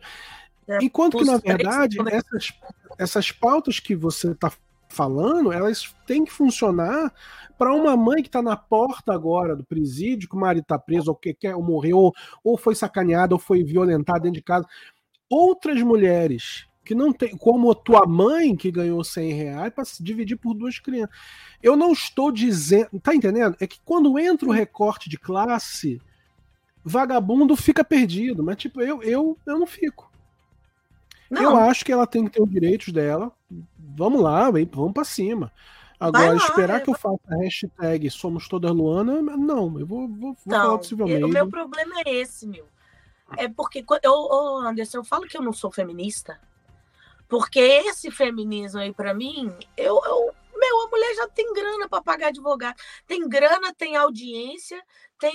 É, 0.67 0.79
Enquanto 0.81 1.17
que, 1.17 1.25
na 1.25 1.37
verdade, 1.37 1.97
essas, 2.07 2.53
essas 2.97 3.31
pautas 3.31 3.79
que 3.79 3.95
você 3.95 4.31
está 4.31 4.51
falando, 4.87 5.51
elas 5.51 5.93
têm 6.07 6.23
que 6.23 6.31
funcionar 6.31 7.11
para 7.57 7.73
uma 7.73 7.97
mãe 7.97 8.21
que 8.21 8.29
está 8.29 8.41
na 8.41 8.55
porta 8.55 9.13
agora 9.13 9.55
do 9.55 9.63
presídio, 9.63 10.29
que 10.29 10.35
o 10.35 10.39
marido 10.39 10.63
está 10.63 10.79
preso, 10.79 11.09
ou 11.09 11.15
que 11.15 11.33
quer, 11.33 11.55
ou 11.55 11.63
morreu, 11.63 11.97
ou, 11.97 12.13
ou 12.43 12.57
foi 12.57 12.75
sacaneada, 12.75 13.35
ou 13.35 13.39
foi 13.39 13.63
violentada 13.63 14.21
dentro 14.21 14.35
de 14.35 14.43
casa. 14.43 14.65
Outras 15.29 15.81
mulheres 15.81 16.67
que 16.83 16.93
não 16.93 17.13
tem, 17.13 17.35
como 17.37 17.71
a 17.71 17.75
tua 17.75 18.05
mãe 18.05 18.55
que 18.55 18.69
ganhou 18.69 19.03
100 19.03 19.33
reais 19.33 19.73
para 19.73 19.85
se 19.85 20.03
dividir 20.03 20.35
por 20.35 20.53
duas 20.53 20.79
crianças. 20.79 21.15
Eu 21.61 21.75
não 21.75 21.93
estou 21.93 22.31
dizendo, 22.31 22.89
tá 23.01 23.15
entendendo? 23.15 23.55
É 23.59 23.65
que 23.65 23.79
quando 23.85 24.19
entra 24.19 24.47
o 24.47 24.51
recorte 24.51 25.09
de 25.09 25.17
classe, 25.17 26.01
vagabundo 26.83 27.55
fica 27.55 27.83
perdido, 27.83 28.43
mas 28.43 28.57
tipo, 28.57 28.81
eu, 28.81 29.01
eu, 29.03 29.37
eu 29.45 29.59
não 29.59 29.65
fico. 29.65 30.11
Não. 31.29 31.41
Eu 31.41 31.57
acho 31.57 31.83
que 31.83 31.91
ela 31.91 32.05
tem 32.05 32.25
que 32.25 32.31
ter 32.31 32.43
os 32.43 32.49
direitos 32.49 32.93
dela. 32.93 33.31
Vamos 33.77 34.21
lá, 34.21 34.51
vamos 34.51 34.93
para 34.93 35.03
cima. 35.03 35.51
Agora, 35.99 36.33
lá, 36.33 36.35
esperar 36.35 36.81
que 36.81 36.89
eu 36.89 36.93
faça 36.93 37.21
a 37.29 37.37
hashtag 37.37 38.09
Somos 38.09 38.47
Todas 38.47 38.71
Luana, 38.71 39.21
não, 39.21 39.79
eu 39.79 39.85
vou, 39.85 40.07
vou, 40.07 40.33
vou 40.33 40.35
falar 40.35 40.77
possivelmente. 40.77 41.23
O 41.23 41.29
meu 41.29 41.49
problema 41.49 42.01
é 42.05 42.15
esse, 42.15 42.45
meu. 42.45 42.67
É 43.37 43.47
porque, 43.47 43.85
eu, 44.03 44.29
Anderson, 44.59 44.97
eu 44.97 45.03
falo 45.03 45.23
que 45.23 45.37
eu 45.37 45.41
não 45.41 45.53
sou 45.53 45.71
feminista, 45.71 46.39
porque 47.27 47.59
esse 47.59 48.11
feminismo 48.11 48.79
aí, 48.79 48.93
para 48.93 49.13
mim, 49.13 49.51
eu, 49.77 49.99
eu, 50.05 50.31
meu, 50.55 50.81
a 50.81 50.89
mulher 50.89 51.15
já 51.15 51.27
tem 51.29 51.51
grana 51.53 51.87
para 51.87 52.03
pagar 52.03 52.27
advogado, 52.27 52.75
tem 53.07 53.27
grana, 53.27 53.73
tem 53.73 53.95
audiência, 53.95 54.83
tem 55.17 55.33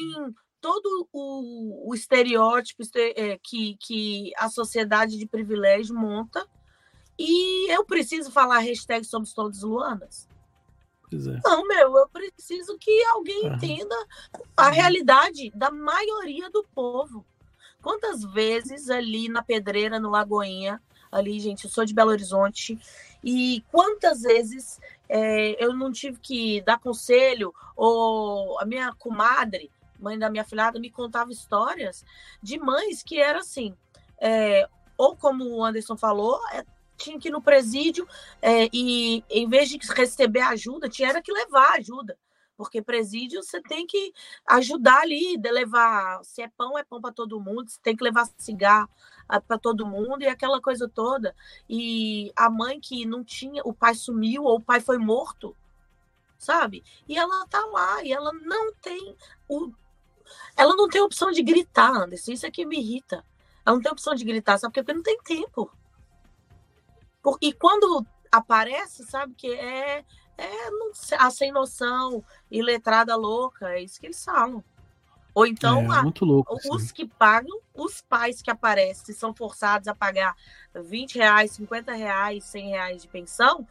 todo 0.60 1.08
o, 1.12 1.90
o 1.90 1.94
estereótipo 1.94 2.82
é, 2.94 3.38
que, 3.38 3.76
que 3.80 4.32
a 4.36 4.48
sociedade 4.48 5.16
de 5.16 5.26
privilégio 5.26 5.94
monta. 5.94 6.46
E 7.18 7.70
eu 7.72 7.84
preciso 7.84 8.30
falar 8.30 8.58
hashtag 8.60 9.04
somos 9.04 9.32
todos 9.32 9.62
Luanas? 9.62 10.28
É. 11.12 11.40
Não, 11.42 11.66
meu, 11.66 11.96
eu 11.96 12.08
preciso 12.08 12.76
que 12.78 13.04
alguém 13.06 13.46
entenda 13.46 13.96
a 14.56 14.70
realidade 14.70 15.50
da 15.54 15.70
maioria 15.70 16.50
do 16.50 16.64
povo. 16.74 17.24
Quantas 17.82 18.22
vezes 18.22 18.90
ali 18.90 19.28
na 19.28 19.42
Pedreira, 19.42 19.98
no 19.98 20.10
Lagoinha, 20.10 20.80
ali, 21.10 21.40
gente, 21.40 21.64
eu 21.64 21.70
sou 21.70 21.84
de 21.84 21.94
Belo 21.94 22.10
Horizonte, 22.10 22.78
e 23.24 23.64
quantas 23.72 24.22
vezes 24.22 24.78
é, 25.08 25.64
eu 25.64 25.74
não 25.74 25.90
tive 25.90 26.18
que 26.20 26.60
dar 26.60 26.78
conselho, 26.78 27.54
ou 27.74 28.60
a 28.60 28.66
minha 28.66 28.92
comadre 28.92 29.70
mãe 29.98 30.18
da 30.18 30.30
minha 30.30 30.44
filhada, 30.44 30.78
me 30.78 30.90
contava 30.90 31.32
histórias 31.32 32.04
de 32.42 32.58
mães 32.58 33.02
que 33.02 33.20
era 33.20 33.40
assim, 33.40 33.76
é, 34.20 34.68
ou 34.96 35.16
como 35.16 35.44
o 35.44 35.64
Anderson 35.64 35.96
falou, 35.96 36.40
é, 36.52 36.64
tinha 36.96 37.18
que 37.18 37.28
ir 37.28 37.30
no 37.30 37.40
presídio 37.40 38.06
é, 38.42 38.68
e 38.72 39.24
em 39.30 39.48
vez 39.48 39.68
de 39.68 39.78
receber 39.94 40.40
ajuda, 40.40 40.88
tinha 40.88 41.22
que 41.22 41.32
levar 41.32 41.78
ajuda. 41.78 42.18
Porque 42.58 42.82
presídio 42.82 43.40
você 43.40 43.62
tem 43.62 43.86
que 43.86 44.12
ajudar 44.44 45.02
ali, 45.02 45.36
levar. 45.36 46.24
Se 46.24 46.42
é 46.42 46.48
pão, 46.48 46.76
é 46.76 46.82
pão 46.82 47.00
para 47.00 47.14
todo 47.14 47.40
mundo, 47.40 47.70
você 47.70 47.78
tem 47.80 47.94
que 47.94 48.02
levar 48.02 48.28
cigarro 48.36 48.90
ah, 49.28 49.40
para 49.40 49.56
todo 49.56 49.86
mundo 49.86 50.22
e 50.22 50.26
aquela 50.26 50.60
coisa 50.60 50.88
toda. 50.88 51.36
E 51.70 52.32
a 52.34 52.50
mãe 52.50 52.80
que 52.80 53.06
não 53.06 53.22
tinha, 53.22 53.62
o 53.64 53.72
pai 53.72 53.94
sumiu 53.94 54.42
ou 54.42 54.56
o 54.56 54.60
pai 54.60 54.80
foi 54.80 54.98
morto, 54.98 55.56
sabe? 56.36 56.82
E 57.08 57.16
ela 57.16 57.46
tá 57.46 57.64
lá 57.66 58.02
e 58.02 58.12
ela 58.12 58.32
não 58.32 58.74
tem 58.74 59.14
o. 59.48 59.72
Ela 60.56 60.74
não 60.76 60.88
tem 60.88 61.00
opção 61.00 61.30
de 61.30 61.42
gritar, 61.42 61.90
Anderson. 61.90 62.32
Isso 62.32 62.46
é 62.46 62.50
que 62.50 62.66
me 62.66 62.78
irrita. 62.78 63.24
Ela 63.64 63.76
não 63.76 63.82
tem 63.82 63.92
opção 63.92 64.14
de 64.14 64.24
gritar, 64.24 64.58
sabe? 64.58 64.74
Porque 64.74 64.92
não 64.92 65.02
tem 65.02 65.18
tempo. 65.22 65.70
E 67.40 67.52
quando 67.52 68.06
aparece, 68.30 69.04
sabe, 69.04 69.34
que 69.34 69.52
é, 69.52 70.04
é 70.36 70.68
a 71.18 71.30
sem 71.30 71.52
noção, 71.52 72.24
iletrada 72.50 73.14
louca, 73.16 73.70
é 73.70 73.82
isso 73.82 74.00
que 74.00 74.06
eles 74.06 74.24
falam. 74.24 74.64
Ou 75.34 75.46
então, 75.46 75.92
é, 75.92 75.98
a, 75.98 76.02
louco, 76.02 76.54
os 76.54 76.84
assim. 76.84 76.94
que 76.94 77.06
pagam, 77.06 77.60
os 77.74 78.00
pais 78.00 78.42
que 78.42 78.50
aparecem, 78.50 79.14
são 79.14 79.34
forçados 79.34 79.86
a 79.86 79.94
pagar 79.94 80.34
20 80.74 81.16
reais, 81.16 81.52
50 81.52 81.92
reais, 81.92 82.44
100 82.44 82.68
reais 82.70 83.02
de 83.02 83.08
pensão, 83.08 83.66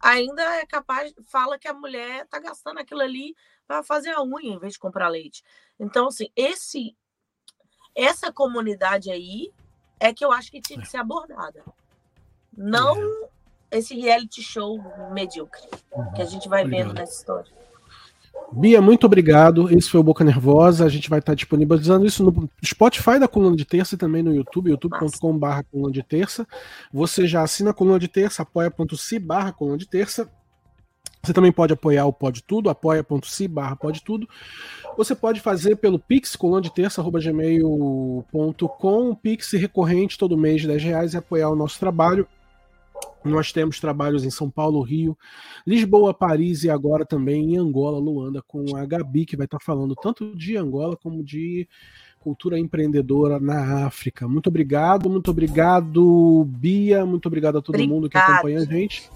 ainda 0.00 0.42
é 0.56 0.66
capaz, 0.66 1.14
fala 1.26 1.58
que 1.58 1.68
a 1.68 1.74
mulher 1.74 2.24
está 2.24 2.40
gastando 2.40 2.78
aquilo 2.78 3.02
ali 3.02 3.36
para 3.68 3.82
fazer 3.82 4.10
a 4.10 4.22
unha 4.22 4.54
em 4.54 4.58
vez 4.58 4.72
de 4.72 4.78
comprar 4.80 5.08
leite. 5.08 5.44
Então, 5.82 6.06
assim, 6.06 6.28
esse, 6.36 6.96
essa 7.92 8.32
comunidade 8.32 9.10
aí 9.10 9.50
é 9.98 10.14
que 10.14 10.24
eu 10.24 10.30
acho 10.30 10.48
que 10.48 10.60
tinha 10.60 10.78
que 10.78 10.86
é. 10.86 10.90
ser 10.90 10.98
abordada. 10.98 11.64
Não 12.56 12.96
é 13.68 13.78
esse 13.78 13.98
reality 13.98 14.42
show 14.42 14.80
medíocre 15.12 15.62
que 16.14 16.22
a 16.22 16.24
gente 16.24 16.48
vai 16.48 16.62
Obrigado. 16.62 16.88
vendo 16.88 16.94
nessa 16.94 17.18
história. 17.18 17.52
Bia, 18.52 18.80
muito 18.80 19.06
obrigado. 19.06 19.76
Esse 19.76 19.90
foi 19.90 19.98
o 19.98 20.04
Boca 20.04 20.22
Nervosa. 20.22 20.84
A 20.84 20.88
gente 20.88 21.10
vai 21.10 21.18
estar 21.18 21.34
disponibilizando 21.34 22.06
isso 22.06 22.22
no 22.22 22.48
Spotify 22.64 23.18
da 23.18 23.26
Coluna 23.26 23.56
de 23.56 23.64
Terça 23.64 23.96
e 23.96 23.98
também 23.98 24.22
no 24.22 24.32
YouTube, 24.32 24.70
youtube.com.br 24.70 25.62
Coluna 25.70 25.92
de 25.92 26.02
Terça. 26.02 26.46
Você 26.92 27.26
já 27.26 27.42
assina 27.42 27.70
a 27.70 27.74
Coluna 27.74 27.98
de 27.98 28.08
Terça, 28.08 28.42
apoia.se 28.42 29.18
barra 29.18 29.52
Coluna 29.52 29.78
de 29.78 29.88
Terça. 29.88 30.30
Você 31.24 31.32
também 31.32 31.52
pode 31.52 31.72
apoiar 31.72 32.04
o 32.04 32.12
Pode 32.12 32.42
Tudo, 32.42 32.68
apoia.se 32.68 33.46
barra 33.46 33.76
Pode 33.76 34.02
Tudo. 34.02 34.28
Você 34.96 35.14
pode 35.14 35.38
fazer 35.38 35.76
pelo 35.76 35.96
Pix, 35.96 36.34
coluna 36.34 36.60
de 36.60 36.74
terça, 36.74 37.00
arroba 37.00 37.20
gmail.com, 37.20 39.14
Pix 39.14 39.52
recorrente 39.52 40.18
todo 40.18 40.36
mês 40.36 40.62
de 40.62 40.66
10 40.66 40.82
reais 40.82 41.14
e 41.14 41.16
apoiar 41.16 41.48
o 41.50 41.54
nosso 41.54 41.78
trabalho. 41.78 42.26
Nós 43.24 43.52
temos 43.52 43.78
trabalhos 43.78 44.24
em 44.24 44.30
São 44.30 44.50
Paulo, 44.50 44.82
Rio, 44.82 45.16
Lisboa, 45.64 46.12
Paris 46.12 46.64
e 46.64 46.70
agora 46.70 47.06
também 47.06 47.54
em 47.54 47.56
Angola, 47.56 48.00
Luanda, 48.00 48.42
com 48.42 48.76
a 48.76 48.84
Gabi, 48.84 49.24
que 49.24 49.36
vai 49.36 49.44
estar 49.44 49.60
falando 49.60 49.94
tanto 49.94 50.34
de 50.34 50.56
Angola 50.56 50.96
como 50.96 51.22
de 51.22 51.68
cultura 52.18 52.58
empreendedora 52.58 53.38
na 53.38 53.86
África. 53.86 54.26
Muito 54.26 54.48
obrigado, 54.48 55.08
muito 55.08 55.30
obrigado, 55.30 56.44
Bia, 56.48 57.06
muito 57.06 57.26
obrigado 57.26 57.58
a 57.58 57.62
todo 57.62 57.76
Obrigado. 57.76 57.94
mundo 57.94 58.10
que 58.10 58.18
acompanha 58.18 58.58
a 58.58 58.64
gente. 58.64 59.08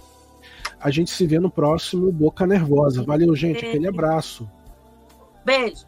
A 0.80 0.90
gente 0.90 1.10
se 1.10 1.26
vê 1.26 1.38
no 1.38 1.50
próximo 1.50 2.12
Boca 2.12 2.46
Nervosa. 2.46 3.02
Valeu, 3.02 3.34
gente. 3.34 3.64
Aquele 3.64 3.88
abraço. 3.88 4.48
Beijo. 5.44 5.86